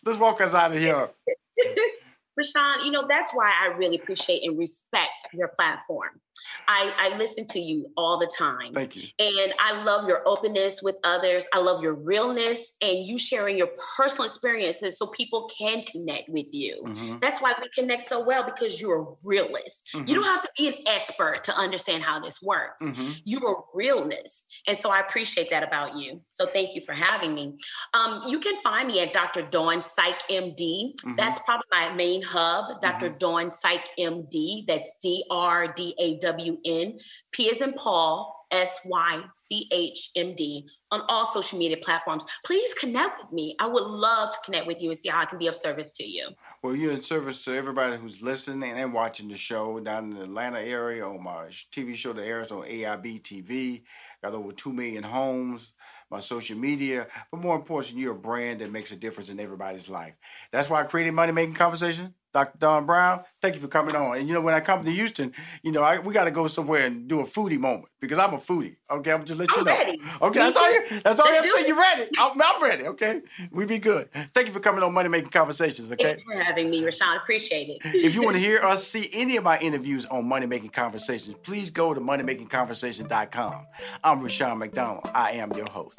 Let's 0.04 0.18
walk 0.18 0.40
us 0.40 0.54
out 0.54 0.72
of 0.72 0.78
here. 0.78 1.10
Rushion, 2.40 2.86
you 2.86 2.90
know, 2.90 3.06
that's 3.06 3.32
why 3.34 3.52
I 3.62 3.66
really 3.76 3.96
appreciate 3.96 4.42
and 4.44 4.58
respect 4.58 5.28
your 5.32 5.48
platform. 5.48 6.20
I, 6.68 6.92
I 6.98 7.16
listen 7.18 7.46
to 7.48 7.58
you 7.60 7.90
all 7.96 8.18
the 8.18 8.30
time. 8.38 8.72
Thank 8.74 8.96
you. 8.96 9.02
And 9.18 9.52
I 9.58 9.82
love 9.82 10.08
your 10.08 10.22
openness 10.26 10.82
with 10.82 10.96
others. 11.04 11.46
I 11.52 11.58
love 11.58 11.82
your 11.82 11.94
realness 11.94 12.76
and 12.82 13.04
you 13.06 13.18
sharing 13.18 13.56
your 13.58 13.68
personal 13.96 14.26
experiences 14.26 14.98
so 14.98 15.06
people 15.08 15.50
can 15.56 15.82
connect 15.82 16.28
with 16.30 16.52
you. 16.52 16.82
Mhm. 16.86 17.20
That's 17.20 17.40
why 17.40 17.54
we 17.60 17.68
connect 17.70 18.08
so 18.08 18.20
well 18.20 18.44
because 18.44 18.80
you're 18.80 19.02
a 19.02 19.06
realist. 19.22 19.90
You 19.94 20.00
Mhm. 20.00 20.14
don't 20.14 20.24
have 20.24 20.42
to 20.42 20.50
be 20.56 20.68
an 20.68 20.74
expert 20.86 21.44
to 21.44 21.54
understand 21.56 22.02
how 22.02 22.20
this 22.20 22.40
works. 22.42 22.82
Mhm. 22.84 23.20
You're 23.24 23.52
a 23.52 23.62
realness. 23.74 24.46
And 24.66 24.76
so 24.78 24.90
I 24.90 25.00
appreciate 25.00 25.50
that 25.50 25.62
about 25.62 25.96
you. 25.96 26.20
So 26.30 26.46
thank 26.46 26.74
you 26.74 26.80
for 26.80 26.92
having 26.92 27.34
me. 27.34 27.54
Um, 27.94 28.22
you 28.28 28.38
can 28.38 28.56
find 28.58 28.88
me 28.88 29.00
at 29.00 29.12
Dr. 29.12 29.42
Dawn 29.42 29.82
Psych 29.82 30.20
MD. 30.30 30.94
Mhm. 31.04 31.16
That's 31.16 31.38
probably 31.40 31.66
my 31.70 31.92
main 31.92 32.22
hub, 32.22 32.80
doctor 32.80 33.08
Dawn 33.08 33.50
Psych 33.50 33.88
MD. 33.98 34.64
That's 34.66 34.98
D 35.00 35.24
R 35.30 35.66
D 35.68 35.94
A 35.98 36.14
W 36.18 36.29
N. 36.38 36.98
P 37.32 37.44
is 37.50 37.60
in 37.60 37.72
Paul, 37.74 38.46
S 38.50 38.80
Y 38.84 39.22
C 39.34 39.68
H 39.70 40.10
M 40.16 40.34
D 40.34 40.68
on 40.90 41.02
all 41.08 41.24
social 41.24 41.58
media 41.58 41.76
platforms. 41.76 42.26
Please 42.44 42.74
connect 42.74 43.22
with 43.22 43.32
me. 43.32 43.54
I 43.60 43.66
would 43.66 43.84
love 43.84 44.30
to 44.30 44.38
connect 44.44 44.66
with 44.66 44.82
you 44.82 44.90
and 44.90 44.98
see 44.98 45.08
how 45.08 45.20
I 45.20 45.24
can 45.24 45.38
be 45.38 45.46
of 45.46 45.54
service 45.54 45.92
to 45.92 46.04
you. 46.04 46.28
Well, 46.62 46.74
you're 46.74 46.92
in 46.92 47.02
service 47.02 47.44
to 47.44 47.56
everybody 47.56 47.96
who's 47.96 48.22
listening 48.22 48.72
and 48.72 48.92
watching 48.92 49.28
the 49.28 49.36
show 49.36 49.78
down 49.80 50.10
in 50.10 50.18
the 50.18 50.22
Atlanta 50.24 50.60
area 50.60 51.06
on 51.06 51.22
my 51.22 51.46
TV 51.72 51.94
show 51.94 52.12
that 52.12 52.24
airs 52.24 52.50
on 52.50 52.62
AIB 52.62 53.22
TV. 53.22 53.82
Got 54.22 54.34
over 54.34 54.52
2 54.52 54.72
million 54.72 55.04
homes, 55.04 55.72
my 56.10 56.20
social 56.20 56.58
media. 56.58 57.06
But 57.30 57.40
more 57.40 57.56
importantly, 57.56 58.02
you're 58.02 58.12
a 58.12 58.18
brand 58.18 58.60
that 58.60 58.72
makes 58.72 58.92
a 58.92 58.96
difference 58.96 59.30
in 59.30 59.40
everybody's 59.40 59.88
life. 59.88 60.14
That's 60.52 60.68
why 60.68 60.80
I 60.80 60.84
created 60.84 61.12
Money 61.12 61.32
Making 61.32 61.54
Conversation. 61.54 62.14
Dr. 62.32 62.58
Dawn 62.58 62.86
Brown, 62.86 63.24
thank 63.42 63.54
you 63.54 63.60
for 63.60 63.68
coming 63.68 63.96
on. 63.96 64.16
And 64.18 64.28
you 64.28 64.34
know, 64.34 64.40
when 64.40 64.54
I 64.54 64.60
come 64.60 64.84
to 64.84 64.90
Houston, 64.90 65.32
you 65.62 65.72
know, 65.72 65.82
I, 65.82 65.98
we 65.98 66.14
got 66.14 66.24
to 66.24 66.30
go 66.30 66.46
somewhere 66.46 66.86
and 66.86 67.08
do 67.08 67.20
a 67.20 67.24
foodie 67.24 67.58
moment 67.58 67.88
because 68.00 68.18
I'm 68.18 68.34
a 68.34 68.38
foodie. 68.38 68.76
Okay, 68.90 69.12
I'm 69.12 69.24
just 69.24 69.38
let 69.38 69.48
you 69.50 69.58
I'm 69.58 69.64
know. 69.64 69.72
ready. 69.72 70.00
Okay, 70.22 70.38
Me 70.38 70.44
that's 70.44 70.56
all 70.56 70.72
you. 70.72 71.00
That's 71.02 71.20
all 71.20 71.26
you 71.28 71.34
have 71.34 71.44
to 71.44 71.50
say. 71.50 71.62
do 71.62 71.68
You 71.68 71.78
ready? 71.80 72.10
I'm, 72.18 72.40
I'm 72.42 72.62
ready. 72.62 72.86
Okay, 72.88 73.20
we 73.50 73.64
be 73.66 73.78
good. 73.78 74.08
Thank 74.34 74.46
you 74.46 74.52
for 74.52 74.60
coming 74.60 74.82
on 74.82 74.92
Money 74.94 75.08
Making 75.08 75.30
Conversations. 75.30 75.90
Okay. 75.92 76.04
Thank 76.04 76.18
you 76.18 76.24
for 76.34 76.42
having 76.42 76.70
me, 76.70 76.84
Rushion. 76.84 77.16
Appreciate 77.16 77.68
it. 77.68 77.78
If 77.84 78.14
you 78.14 78.22
want 78.22 78.36
to 78.36 78.40
hear 78.48 78.60
us 78.60 78.86
see 78.86 79.10
any 79.12 79.36
of 79.36 79.44
my 79.44 79.58
interviews 79.58 80.06
on 80.06 80.26
Money 80.26 80.46
Making 80.46 80.70
Conversations, 80.70 81.36
please 81.42 81.70
go 81.70 81.94
to 81.94 82.00
moneymakingconversation.com. 82.00 83.66
I'm 84.04 84.20
Rushion 84.20 84.58
McDonald. 84.58 85.04
I 85.14 85.32
am 85.32 85.52
your 85.52 85.70
host. 85.70 85.98